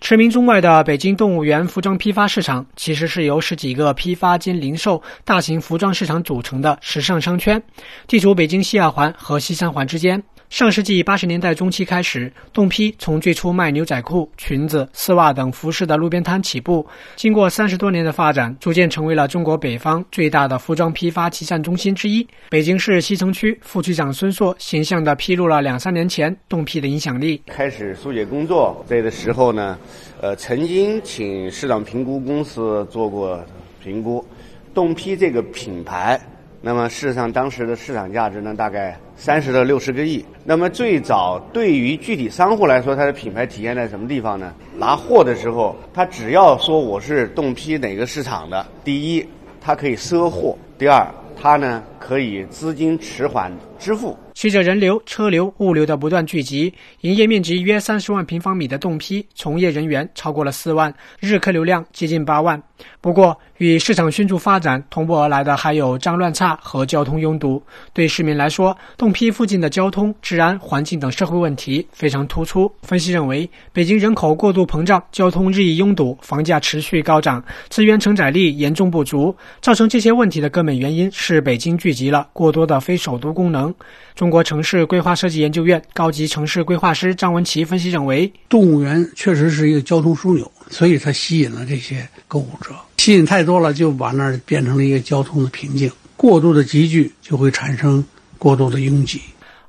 [0.00, 7.62] 驰名中外的北京动物园服装批发市场，其实是由十几个批发兼零售大型服装市场组成的时尚商圈，
[8.06, 10.22] 地处北京西二环和西三环之间。
[10.50, 16.84] 上世纪八十年代中期开始，洞批从最初卖牛仔裤、裙子、丝袜等服饰的路边摊起步，
[17.14, 22.26] 经过三十多年的发展，逐渐成为了中国北方最大的服装批发集散中心之一。
[22.50, 27.40] 北京市西城区副区长孙硕形象地披露了两三年前洞批的影响力。
[27.46, 29.78] 开始疏解工作这的时候呢，
[30.20, 33.40] 呃，曾经请市场评估公司做过
[33.80, 34.26] 评估，
[34.74, 36.20] 洞批这个品牌。
[36.62, 40.22] 那么，事实上，当时的市场价值呢，大概三十到六十个亿。
[40.44, 44.52] 那么，最早对于具体商户来说，它的品牌体现在什么地方呢？
[44.76, 49.26] 拿货的时候，他只要说我是动批哪个市场的，第一，
[49.58, 51.06] 他可以赊货；第二，
[51.40, 54.18] 他呢可以资金迟缓支付。
[54.34, 62.60] 随着人流、车流、物流的不断聚集，营业面积约三十万平方米的洞批，从业人员超过了四万，日客流量接近八万。
[63.02, 67.62] 不过，与市场迅速发展同步而来的还有脏乱差和交通拥堵。
[67.92, 72.72] 对市民来说，洞批附近的交通、治安、环境等社会问题非常突出。
[72.82, 83.74] 分析认为，北京人口过度膨胀，交通日益拥堵，房价持续高涨，资源承载力严重不足，造成这些问题的根本原因是北京聚集了过多的非首都功能。
[84.14, 92.70] 中国城市规划设计研究院高级城市规划师张文琪分析认为，动物园确实是一个交通枢纽，所以它吸引了这些购物者。
[92.98, 95.90] 吸引太多了，就把那儿变成了一个交通的瓶颈。
[96.16, 98.04] 过度的集聚就会产生
[98.38, 99.20] 过度的拥挤。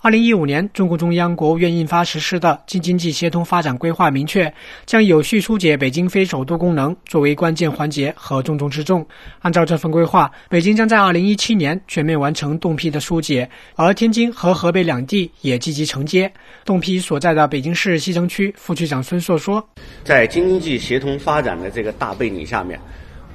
[0.03, 4.51] 二零一五年，中共中央、国务院印发实施的《京津冀协同发展规划》明确，
[4.83, 9.05] 将有序疏解北京非首都功能作为关键环节和重中之重。
[9.41, 16.33] 按照这份规划，北京将在二零一七年全面完成动批的疏解，而天津和河北两地也积极承接。
[16.65, 19.63] 动批所在的北京市西城区副区长孙硕说
[20.03, 22.79] ：“在京津冀协同发展的这个大背景下面。”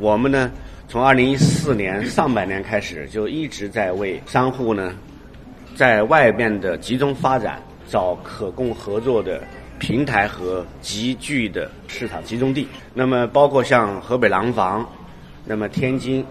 [0.01, 0.51] 我们呢，
[0.89, 4.93] 从二零一四年上半年开始，就一直在为商户呢，
[5.77, 9.43] 在外面的集中发展找可供合作的
[9.79, 12.67] 平台和集聚的市场集中地。
[12.95, 14.89] 那么，包括像河北廊坊，
[15.45, 16.25] 那么天津，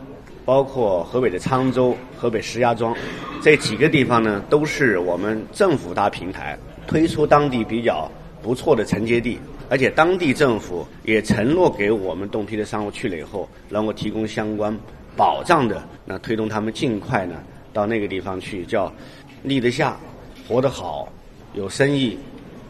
[0.45, 2.95] 包括河北的沧州、河北石家庄
[3.39, 8.10] 这几个地方呢，都是我们政府搭平台，推出当地比较
[8.41, 9.39] 不错的承接地。
[9.69, 14.75] 而且当地政府也承诺给我们动批的商户去了以后，能够提供相关
[15.15, 17.36] 保障的，那推动他们尽快呢
[17.73, 18.91] 到那个地方去，叫
[19.47, 19.97] 立得下、
[20.47, 21.08] 活得好、
[21.53, 22.17] 有生意、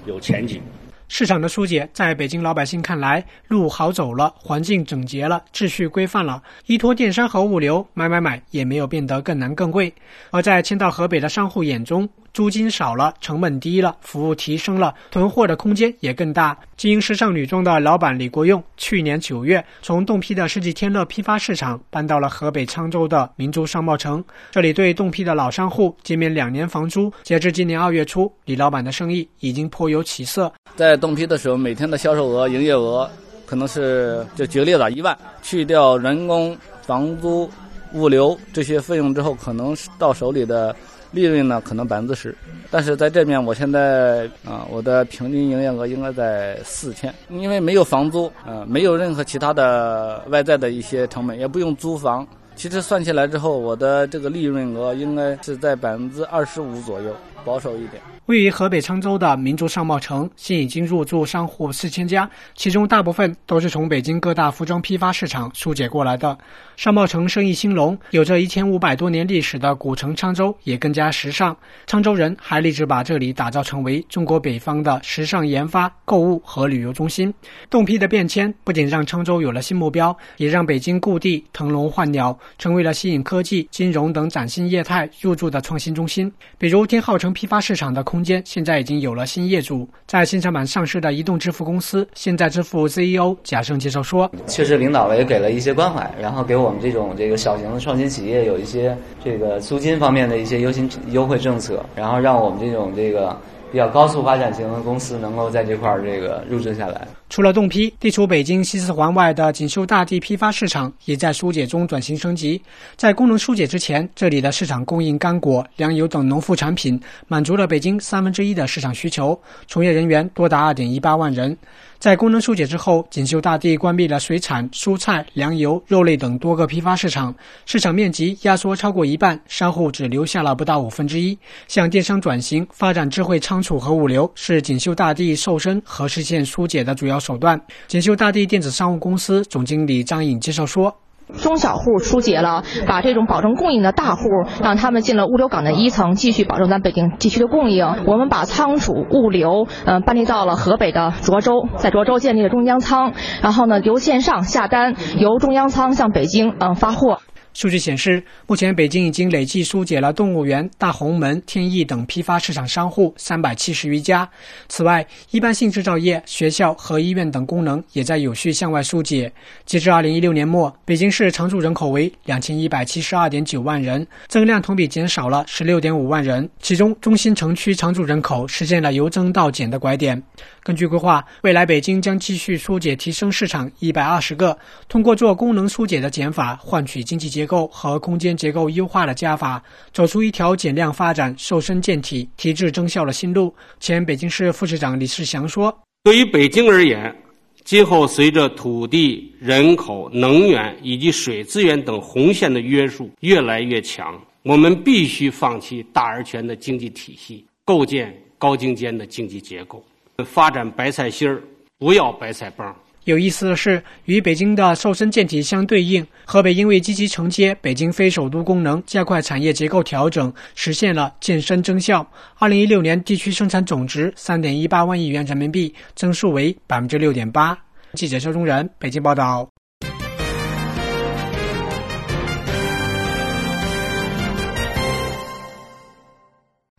[0.06, 0.62] 有前景。
[1.08, 9.94] 市场的疏解，在北京老百姓看来，路好走了，环境整洁了，秩序规范了，依托电商和物流，买买买也没有变得更难更贵。
[10.32, 16.56] 而在迁到河北的商户眼中，租金少了，成本低了，服务提升了，囤货的空间也更大。
[16.76, 24.22] 经营时尚女装的老板李国用，去年九月从洞批的世纪天乐批发市场搬到了河北沧州的明珠商贸城，
[24.52, 27.10] 这里对洞批的老商户减免两年房租。
[27.24, 30.52] 截至今年二月初，李老板的生意已经颇有起色。
[30.76, 33.10] 在洞批的时候，每天的销售额、营业额
[33.46, 37.50] 可能是就举个例子，一万，去掉人工、房租。
[37.94, 40.76] 物流这些费用之后，可能是到手里的
[41.12, 42.36] 利润呢，可能百分之十。
[42.70, 52.28] 但是在这边，我现在啊，我的平均营业额应该在四千，因为没有房租，呃，没有任何其他的外在的一些成本，也不用租房。
[52.56, 58.02] 其实算起来之后，我的这个利润额应该是在百分之二十五左右，保守一点。
[58.26, 66.36] 位于河北沧州的民族商贸城，现已经入驻商户四千家，其中大部分都是从北京各大服装批发市场疏解过来的。
[66.76, 71.56] 商贸城生意兴隆，有着一千五百多年历史的古城沧州也更加时尚。
[71.86, 77.32] 沧州人还立志把这里打造成为中国北方的时尚研发、购物和旅游中心。
[77.70, 86.32] 洞批的变迁不仅让沧州有了新目标，也让北京故地腾笼换鸟，成为了吸引科技、金融等崭新业态入驻的创新中心。
[86.58, 88.04] 比如天浩城批发市场的。
[88.15, 103.38] 空空间现在已经有了新业主，在新三板上市的移动支付公司现在支付 CEO 贾胜介绍说：“确实，领导也给了一些关怀，然后给我们这种这个小型的创新企业有一些这个租金方面的一些优先优惠政策，然后让我们这种这个。”
[103.72, 107.08] 比较高速发展型的公司能够在这块儿这个入驻下来。
[107.30, 112.62] 除了动批，地处北京西四环外的锦绣大地批发市场也在疏解中转型升级。
[112.96, 119.38] 在功能疏解之前，这里的市场供应干果、粮油等农副产品，满足了北京三分之一的市场需求，
[119.68, 121.58] 从业人员多达二点一八万人。
[121.98, 127.34] 在功能疏解之后，锦绣大地关闭了水产、蔬菜、粮油、肉类等多个批发市场，
[127.66, 131.38] 市场面积压缩超过一半，商户只留下了不到五分之一。
[131.68, 137.60] 向电商转型、发展智慧仓储和物流，是锦绣大地瘦身和实现疏解的主要手段。
[137.88, 140.96] 锦绣大地电子商务公司总经理张颖介绍说。
[141.34, 144.22] 中小户疏解了，把这种保证供应的大户，
[144.62, 147.86] 让他们进了物流港的一层，继续保证咱北京地区的供应。
[148.06, 157.20] 我们把仓储物流，嗯，搬离到了河北的涿州，在涿州建立了中央仓，然后呢，由线上下单，由中央仓向北京嗯发货。
[157.56, 164.30] 数据显示，目前北京已经累计疏解了动物园、大红门、天意等批发市场商户三百七十余家。
[164.68, 169.32] 此外，一般性制造业、学校和医院等功能也在有序向外疏解。
[169.66, 176.50] 截至二零一六年末，北京市常住人口为两千一百七十二点九万人，增量同比减少了十六点五万人。
[176.60, 180.22] 其中，中心城区常住人口实现了由增到减的拐点。
[180.66, 184.58] 根据规划，未来北京将继续疏解提升市场一百二十个，
[184.90, 189.64] 通过做功能疏解的减法，换取经济结构和空间结构优化的加法，
[189.94, 193.54] 走出一条减量发展、瘦身健体、提质增效的新路。
[193.80, 195.72] 前北京市副市长李世祥说
[196.04, 197.16] ：“对于北京而言，
[197.64, 209.86] 今后随着土地、人口、能源以及水资源等红线的约束越来越强，我们必须放弃大而全的经济体系，构建高精尖的经济结构。”
[210.24, 211.42] 发展白菜心儿，
[211.78, 212.74] 不要白菜帮。
[213.04, 222.06] 有意思的是，与北京的瘦身健体相对应，河北因为积极承接北京非首都功能，加快产业结构调整，实现了健身增效。
[222.40, 227.56] 二零一六年地区生产总值三点一八万亿元人民币，增速为百分之六点八。
[227.94, 229.55] 记者肖忠仁北京报道。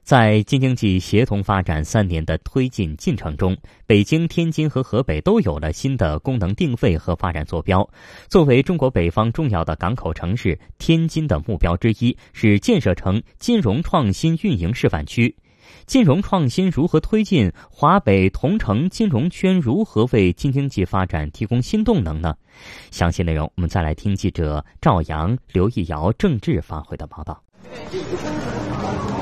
[0.07, 3.57] 在京津冀协同发展三年的推进进程中，
[3.88, 7.84] 北京、天津和河北都有了新的功能定位和发展坐标。
[8.28, 15.34] 作为中国北方重要的港口城市，天津的目标之一是建设成金融创新运营示范区。
[15.86, 17.50] 金融创新如何推进？
[17.68, 22.36] 华北同城金融圈如何为京津冀发展提供新动能呢？
[22.92, 27.42] 详细内容，我们再来听记者赵阳、刘义尧、郑智发回的报道。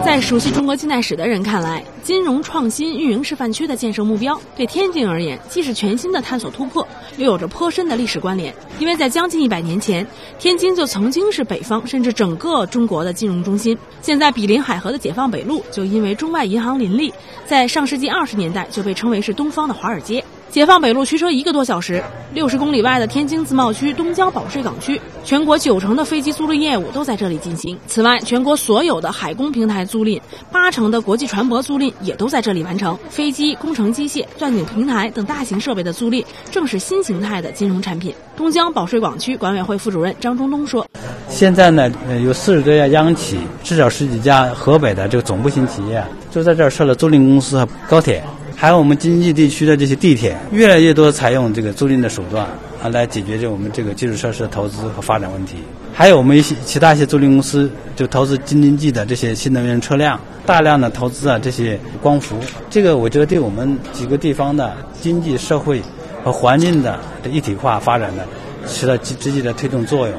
[0.02, 6.86] 在熟悉中国近代史的人看来，金融创新运营示范区的建设目标，对天津而言既是全新的探索突破，
[7.16, 8.54] 又有着颇深的历史关联。
[8.78, 10.06] 因为在将近一百年前，
[10.38, 13.76] 天津就曾经是北方甚至整个中国的金融中心。
[14.02, 17.12] 现在毗邻海河的解放北路，就因为中外银行林立，
[17.46, 20.22] 在上世纪二十年代就被称为是东方的华尔街。
[20.54, 22.00] 解放北路驱车一个多小时，
[22.32, 27.76] 六十公里外的天津自贸区东江保税港区，全国九成的飞机租赁业务都在这里进行。
[27.88, 30.20] 此外，全国所有的海工平台租赁，
[30.52, 32.96] 八成的国际船舶租赁也都在这里完成。
[33.10, 38.14] 飞机、工程机械、钻井平台等大型设备的租赁，正是新形态的金融产品。
[38.36, 40.86] 东江保税港区管委会副主任张中东说。
[41.28, 41.90] 现在呢，
[42.24, 46.00] 有四十多家央企，至少十几家河北的这个总部型企业，
[46.30, 48.22] 就在这儿设了租赁公司和高铁，
[48.64, 52.46] 还有我们京津冀地区的这些地铁，越来越多采用这个租赁的手段
[52.82, 55.56] 啊，来解决这我们这个基础设施的投资和发展问题。
[55.92, 62.36] 还有我们一些其他一些租赁公司，就投资京津冀的这些新能源车辆，大量的投资啊这些光伏，
[62.70, 65.82] 这个我觉得对我们几个地方的经济社会
[66.24, 66.98] 和环境的
[67.30, 68.22] 一体化发展呢，
[68.66, 70.16] 起了积极的推动作用。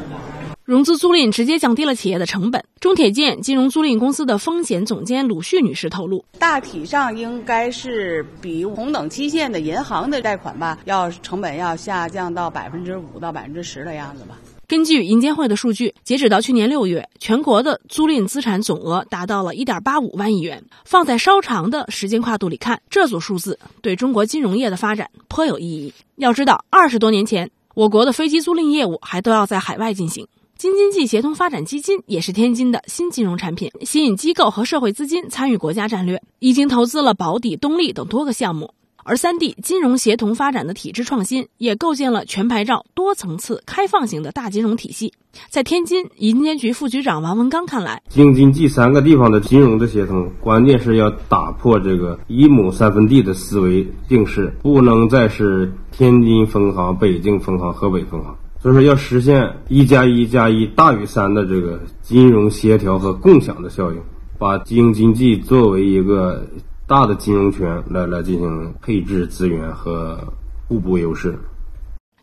[0.65, 2.65] 融资租赁直接降低了企业的成本。
[2.79, 14.39] 中铁建金融租赁公司的风险总监鲁旭女士透露，大体上应该是比同等期限的银行的贷款吧，要成本要下降到百分之五到百分之十的样子吧。
[14.67, 20.63] 根据银监会的数据，截止到去年六月，全国的租赁资产总额达到了一点八五万亿元。
[20.83, 25.93] 放在稍长的时间跨度里看，这组数字对中国金融业的发展颇有意义。
[26.15, 30.27] 要知道，二十多年前，我国的飞机租赁业务还都要在海外进行。
[30.57, 38.73] 京津冀协同发展基金也是天津的新金融产品，吸引机构和社会资金参与国家战略，已经投资了保底、东丽等多个项目。
[39.03, 45.13] 而三地金融协同发展的体制创新，也构建了全牌照、多层次、开放型的大金融体系。
[45.49, 58.37] 在天津，银监局副局长王文刚看来，京津冀三个地方的金融的协同，关键是要打破这个一亩三分地的思维定式，不能再是天津分行、北京分行、河北分行。
[58.65, 64.01] 所以说，要实现一加一加一大于三的这个金融协调和共享的效应，
[64.39, 66.43] 把京津冀作为一个。
[66.87, 70.19] 大的金融圈来来进行配置资源和
[70.67, 71.35] 互补优势，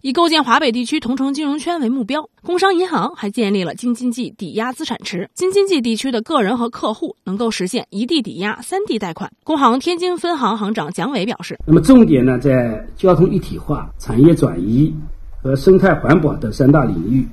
[0.02, 9.32] 以构建华北地区同城金融圈为目标，工商银行还建立了京津冀抵押资产池，京津冀地区的个人和客户能够实现一地抵押、三地贷款。
[9.42, 14.94] 工行天津分行行长蒋伟表示：“那么重点呢，在交通一体化、产业转移
[15.42, 17.26] 和生态环保等三大领域，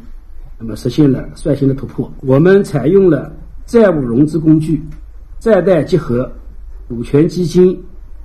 [0.58, 2.12] 那么实现了率先的突破。
[2.22, 3.32] 我们采用了
[3.66, 4.82] 债务融资工具、
[5.40, 6.30] 债贷结合。”
[6.90, 7.80] 股权基金、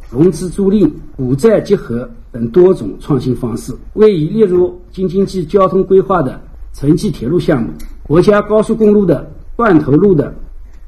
[0.08, 6.40] 融资租赁、股债结合等多种创新方式，为已列入京津冀交通规划的
[6.72, 7.70] 城际铁路项目、
[8.02, 10.34] 国家高速公路的断头路的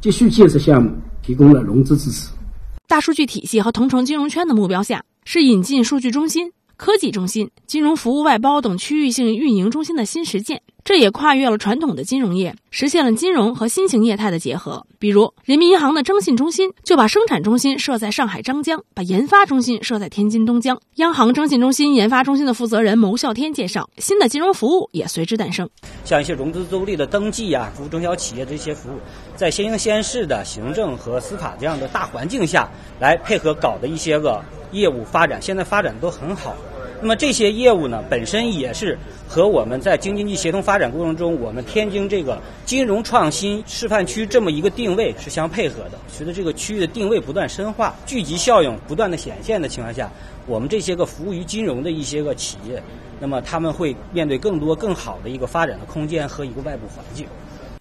[0.00, 0.90] 继续建设项目
[1.20, 2.30] 提供了融资支持。
[2.88, 6.50] 大数据体系和同城金融圈的目标下，是引进数据中心。
[6.76, 14.86] 科技中心、金融服务外包等区域性运营中心的新实践，这也跨越了传统的金融业，实现了金融和新型业态的结合。
[14.98, 20.78] 比如，人民银行的征信中心就把生产中心设在上海张江，把研发中心设在天津东江。
[20.96, 25.68] 央行征信中心、研发中心的负责人牟孝天介绍，新的金融服务也随之诞生，
[26.04, 28.98] 像一些融资租赁的登记呀，服务中小企业这些服务，
[29.34, 32.68] 在先行先试的行政和司法这样的大环境下
[33.00, 34.42] 来配合搞的一些个。
[34.72, 36.54] 业务发展现在发展都很好，
[37.00, 38.98] 那么这些业务呢，本身也是
[39.28, 45.98] 和我们在京津冀协同发展过程中，我们天津这个金融创新示范区这么一个定位是相配合的。
[46.08, 50.10] 随着这个区域的定位不断深化，聚集效应不断的显现的情况下，
[50.46, 52.82] 我们这些个服务于金融的一些个企业，
[53.20, 57.26] 那么他们会面对更多更好的一个发展的空间和一个外部环境。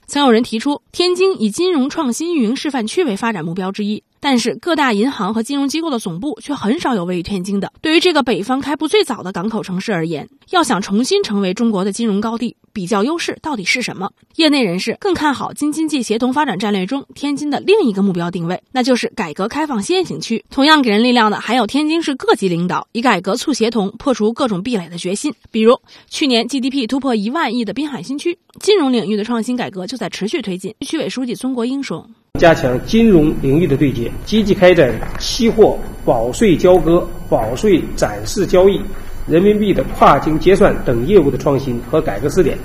[0.08, 4.04] 曾有人提出，天津以金融创新运营示范区为发展目标之一。
[4.26, 7.72] 但是各大银行和金融机构的总部却很少有位于天津的。
[7.80, 14.10] 对于这个北方开埠最早的港口城市而言，要想重新成为中国的金融高地，比较优势到底是什么？
[14.38, 20.44] 业内人士更看好京津冀协同发展战略中天津的另一个目标定位，那就是改革开放先行区。
[20.50, 25.32] 同样给人力量的还有天津市各级领导以改革促协同、破除各种壁垒的决心。
[25.52, 30.74] 比如去年 GDP 突破一万亿的滨海新区，金融领域的创新改革就在持续推进。
[30.80, 32.10] 区委书记孙国英说。
[32.38, 38.80] 加强金融领域的对接，积极开展期货保税交割、保税展示交易、
[39.28, 42.58] 人民币的跨境结算等业务的创新和改革试点。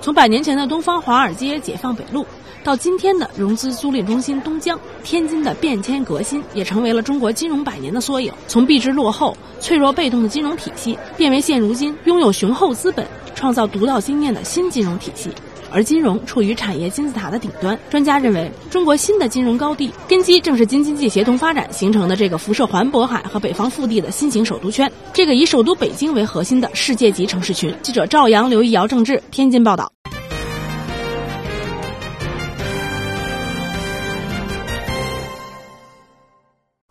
[0.00, 2.24] 从百年前的东方华尔街、解放北路，
[2.64, 8.32] 到今天的融资租赁中心东江，天津的变迁革新也成为了中国金融百年的缩影。
[8.46, 15.30] 从避之落后、脆弱被动的金融体系，变为现如今拥有雄厚资本、创造独到经验的新金融体系。
[15.70, 27.74] 而金融处于产业金字塔的顶端，专家认为，中国新的金融高地根基正是京津冀协同发展形成的这个辐射环渤海和北方腹地的新型首都圈，这个以首都北京为核心的世界级城市群。
[27.82, 29.97] 记者赵阳、刘一瑶、郑智，天津报道。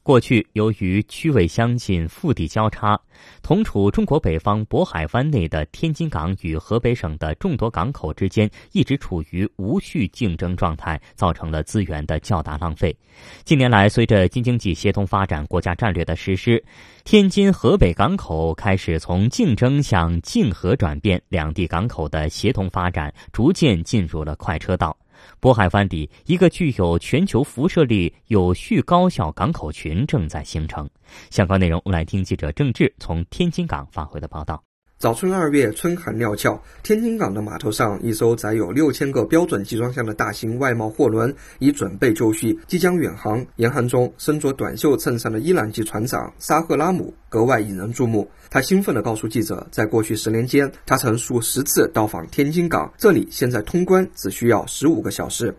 [0.08, 2.98] 过去，由于区位相近、腹地交叉，
[3.44, 12.96] 同处中国北方渤海湾内的天津港与河北省的众多港口之间一直处于无序竞争状态，造成了资源的较大浪费。
[13.44, 16.64] 近年来，随着京津冀协同发展国家战略的实施，
[17.04, 24.98] 天津河北港口开始从竞争向竞合转变，两地港口的协同发展逐渐进入了快车道。
[25.40, 30.90] 渤海湾底，一个具有全球辐射力、有序高效港口群正在形成。
[31.30, 34.67] 相关内容，我们来听记者郑智从天津港发回的报道。
[35.00, 43.46] 早春二月，春寒料峭，天津港的码头上，一艘载有六千个标准集装箱的大型外贸货轮已准备就绪，即将远航。
[43.58, 48.28] 严寒中，身着短袖衬衫的伊朗籍船长沙赫拉姆格外引人注目。
[48.50, 55.56] 他兴奋地告诉记者，在过去十年间，他曾数十次到访天津港，这里现在通关只需要十五个小时。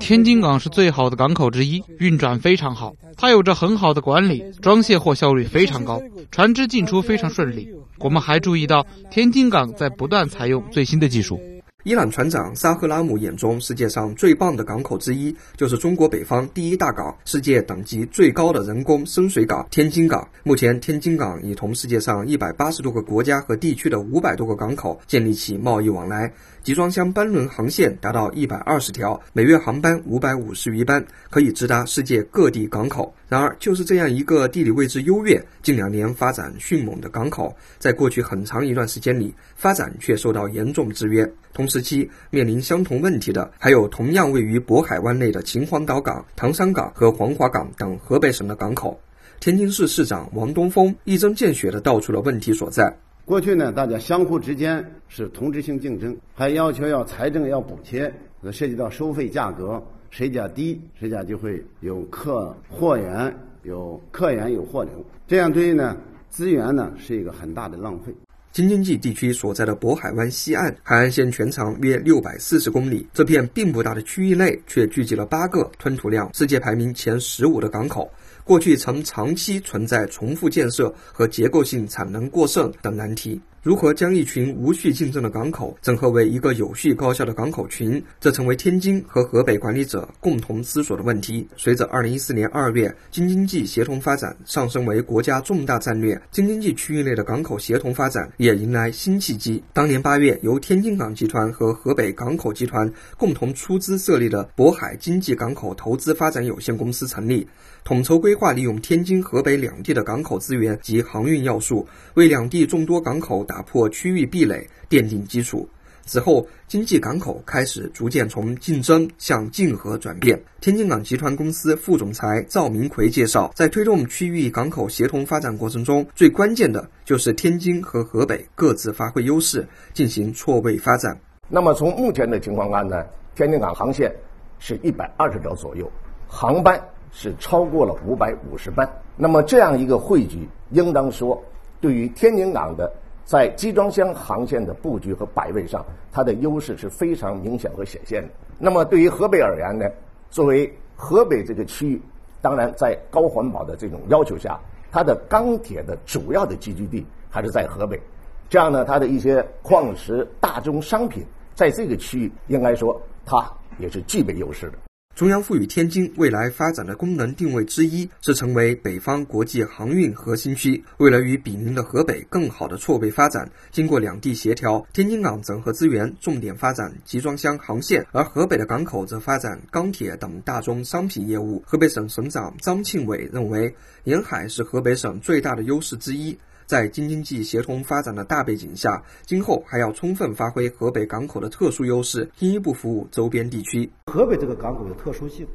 [0.00, 7.68] 天津港是最好的港口之一，运转非常好，它有着很好的管理，装卸货效率非常高，船只进出非常顺利。
[7.98, 11.38] 我们还注意到，天津港在不断采用最新的技术。
[11.84, 20.26] 伊朗船长沙赫拉姆眼中，世界上最棒的港口之一就是中国北方第一大港、世界等级最高的人工深水港——天津港。
[20.42, 26.32] 目前，天津港已同世界上一百八十多个国家和地区的五百多个港口建立起贸易往来。
[26.66, 33.14] 集装箱班轮航线达到一百二十条，每月航班五百五十余班，可以直达世界各地港口。
[33.28, 41.24] 然而，就是这样一个地理位置优越、近两年发展迅猛的港口，在过去很长一段时间里，发展却受到严重制约。
[41.52, 49.00] 同时期面临相同问题的，还有同样位于渤海湾内的秦皇岛港、唐山港和黄骅港等河北省的港口。
[49.38, 52.92] 天津市市长王东峰一针见血地道出了问题所在。
[53.26, 58.10] 过去呢，大家相互之间是同质性竞争，还要求要财政要补贴，
[58.40, 65.96] 那涉及到收费价格，谁家低，谁家就会有客货源，有客源有货流，这样对呢
[66.30, 68.14] 资源呢是一个很大的浪费。
[68.52, 78.08] 京津冀地区所在的渤海湾西岸海岸线全长约六百四十公里，这片并不大的区域内却聚集了八个吞吐量世界排名前十五的港口。
[78.46, 83.40] 过去曾长期存在重复建设和结构性产能过剩等难题。
[83.66, 91.44] 如何将一群无序竞争的港口整合为一个有序高效的港口群，这成为天津和河北管理者共同思索的问题。
[91.56, 99.60] 随着二零一四年二月京津冀协同发展上升为国家重大战略，京津冀区域内的港口协同发展也迎来新契机。
[99.72, 102.88] 当年八月，由天津港集团和河北港口集团
[103.18, 107.44] 共同出资设立的渤海经济港口投资发展有限公司成立，
[107.82, 113.55] 统筹规划利用天津、河北两地的港口资源及航运要素，为两地众多港口打。
[113.56, 115.66] 打破区域壁垒，奠定基础。
[116.04, 120.38] 此后，经济港口开始逐渐从竞争向竞合转变。
[120.60, 131.18] 天津港集团公司副总裁赵明奎介绍，在推动区域港口协同发展过程中，最关键的就是天津和河北各自发挥优势，进行错位发展。
[131.48, 133.02] 那么，从目前的情况看呢，
[133.34, 134.14] 天津港航线
[134.58, 135.90] 是一百二十条左右，
[136.28, 136.78] 航班
[137.10, 138.86] 是超过了五百五十班。
[139.16, 141.42] 那么，这样一个汇聚，应当说，
[141.80, 142.92] 对于天津港的。
[143.26, 148.28] 在集装箱航线的布局和摆位上，它的优势是非常明显和显现的。
[148.56, 149.84] 那么对于河北而言呢？
[150.30, 152.00] 作为河北这个区域，
[152.40, 154.58] 当然在高环保的这种要求下，
[154.92, 158.00] 它的钢铁的主要的集聚地还是在河北。
[158.48, 163.44] 这样呢，它的一些矿石、大宗商品在这个区域，应该说它
[163.78, 164.78] 也是具备优势的。
[165.16, 170.84] 中央赋予天津未来发展的功能定位之一是成为北方国际航运核心区。
[170.98, 181.62] 为了与比邻的河北更好的错位发展，经过两地协调，天津港整合资源，重点发展集装箱航线，而河北的港口则发展钢铁等大宗商品业务。
[181.66, 186.38] 河北省省长张庆伟认为，沿海是河北省最大的优势之一。
[186.66, 193.88] 在京津冀协同发展的大背景下，今后还要充分发挥河北港口的特殊优势，进一步服务周边地区。
[194.06, 195.46] 河北这个港口有特殊性，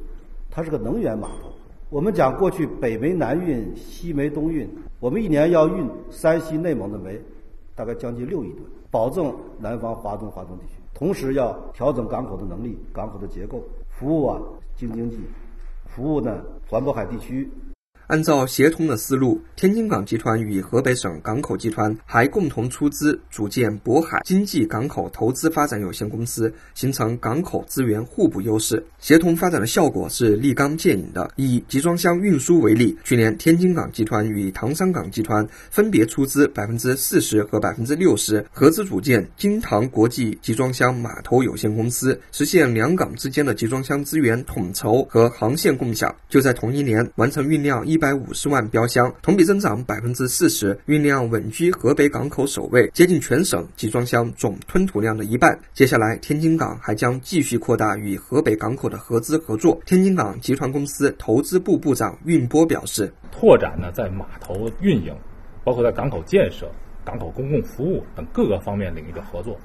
[0.50, 1.52] 它是个能源码头。
[1.90, 4.66] 我们讲过去北煤南运、西煤东运，
[5.00, 7.20] 我们一年要运山西、内蒙的煤，
[7.76, 10.80] 大概将近六亿吨，保证南方、华东、华东地区。
[10.94, 14.40] 同时要调整港口的能力、港口的结构，服务啊
[14.74, 15.18] 京津冀，
[15.86, 17.50] 服务呢环渤海地区。
[18.12, 28.84] 按照协同的思路，天津港集团与河北省港口集团还共同出资组建渤海经济港口投资发展有限公司，形成港口资源互补优势。
[28.98, 31.30] 协同发展的效果是立竿见影的。
[31.36, 46.14] 以集装箱运输为例，去年天津港集团与唐山港集团分别出资百分之四十和百分之六十，合资组建京唐国际集装箱码头有限公司，实现两港之间的集装箱资源统筹和航线共享。
[46.28, 55.56] 就在同一年，完成运量一百五十万标箱，同比增长百分之四十，运量稳居河北港口首位，接近全省集装箱总吞吐量的一半。
[55.72, 59.80] 接下来，天津港还将继续扩大与河北港口的合资合作。
[59.86, 65.14] 天津港集团公司投资部部长运波表示：“拓展呢，在码头运营，
[65.62, 66.68] 包括在港口建设、
[67.04, 69.56] 港口公共服务等各个方面领域的合作，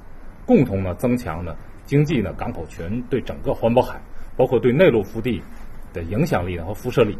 [0.45, 1.55] 共同呢增强呢
[1.87, 3.99] 经济呢港口群对整个环渤海，
[4.35, 5.41] 包括对内陆腹地
[5.91, 7.17] 的影响力呢和辐射力。”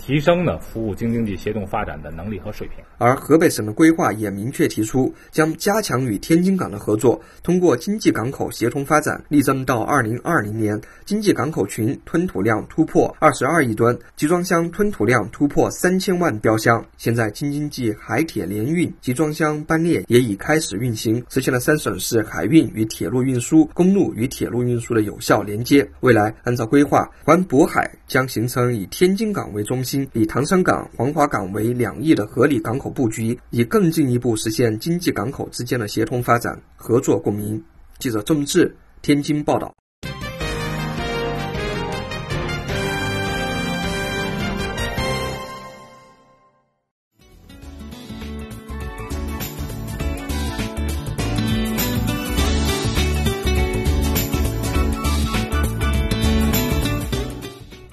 [0.00, 2.82] 提升呢服务京津冀协同发展的能力和水平。
[2.96, 16.82] 而河北省的规划也明确提出，将加强与天津港的合作，通过经济港口协同发展，力争到二零二零年经济港口群吞吐量突破二十二亿吨，集装箱吞吐量突破三千万标箱。
[16.96, 25.86] 现在京津冀海铁联运集装箱班列也已开始运行，实现了三省市海运与铁路运输、公路与铁路运输的有效连接。
[26.00, 29.89] 未来按照规划，环渤海将形成以天津港为中心。
[30.12, 37.64] 以唐山港、黄骅港为两翼的合理港口布局，以更进一步实现经济港口之间的协同发展、合作共赢。
[37.98, 39.74] 记者郑智，天津报道。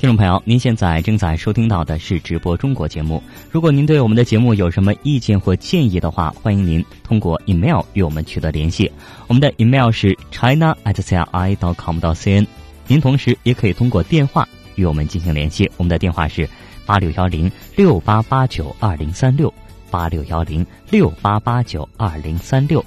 [0.07, 3.21] 听众朋友，您现在正在收听到的是直播中国节目。
[3.51, 8.89] 如果您对我们的节目有什么意见或建议的话，欢迎您通过 email 与我们取得联系。
[9.27, 12.47] 我们的 email 是 china at cri dot com 到 cn。
[12.87, 15.69] 您同时也可以通过电话与我们进行联系。
[15.75, 16.47] 我们的电话是
[16.85, 19.53] 八六幺零六八八九二零三六
[19.91, 22.81] 八六幺零六八八九二零三六。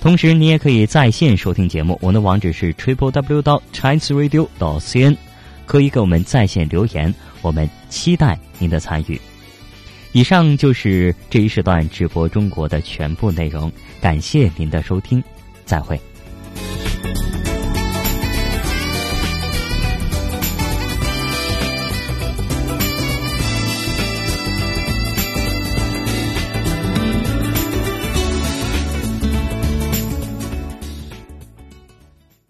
[0.00, 1.96] 同时，你也可以在线收听节目。
[2.02, 5.16] 我们的网址是 triple w dot chinese radio dot cn。
[5.66, 7.12] 可以给我们在线留言，
[7.42, 9.20] 我们期待您的参与。
[10.12, 15.22] 以上就是这一时段直播中国的全部内容，感谢您的收听，
[15.64, 16.00] 再会。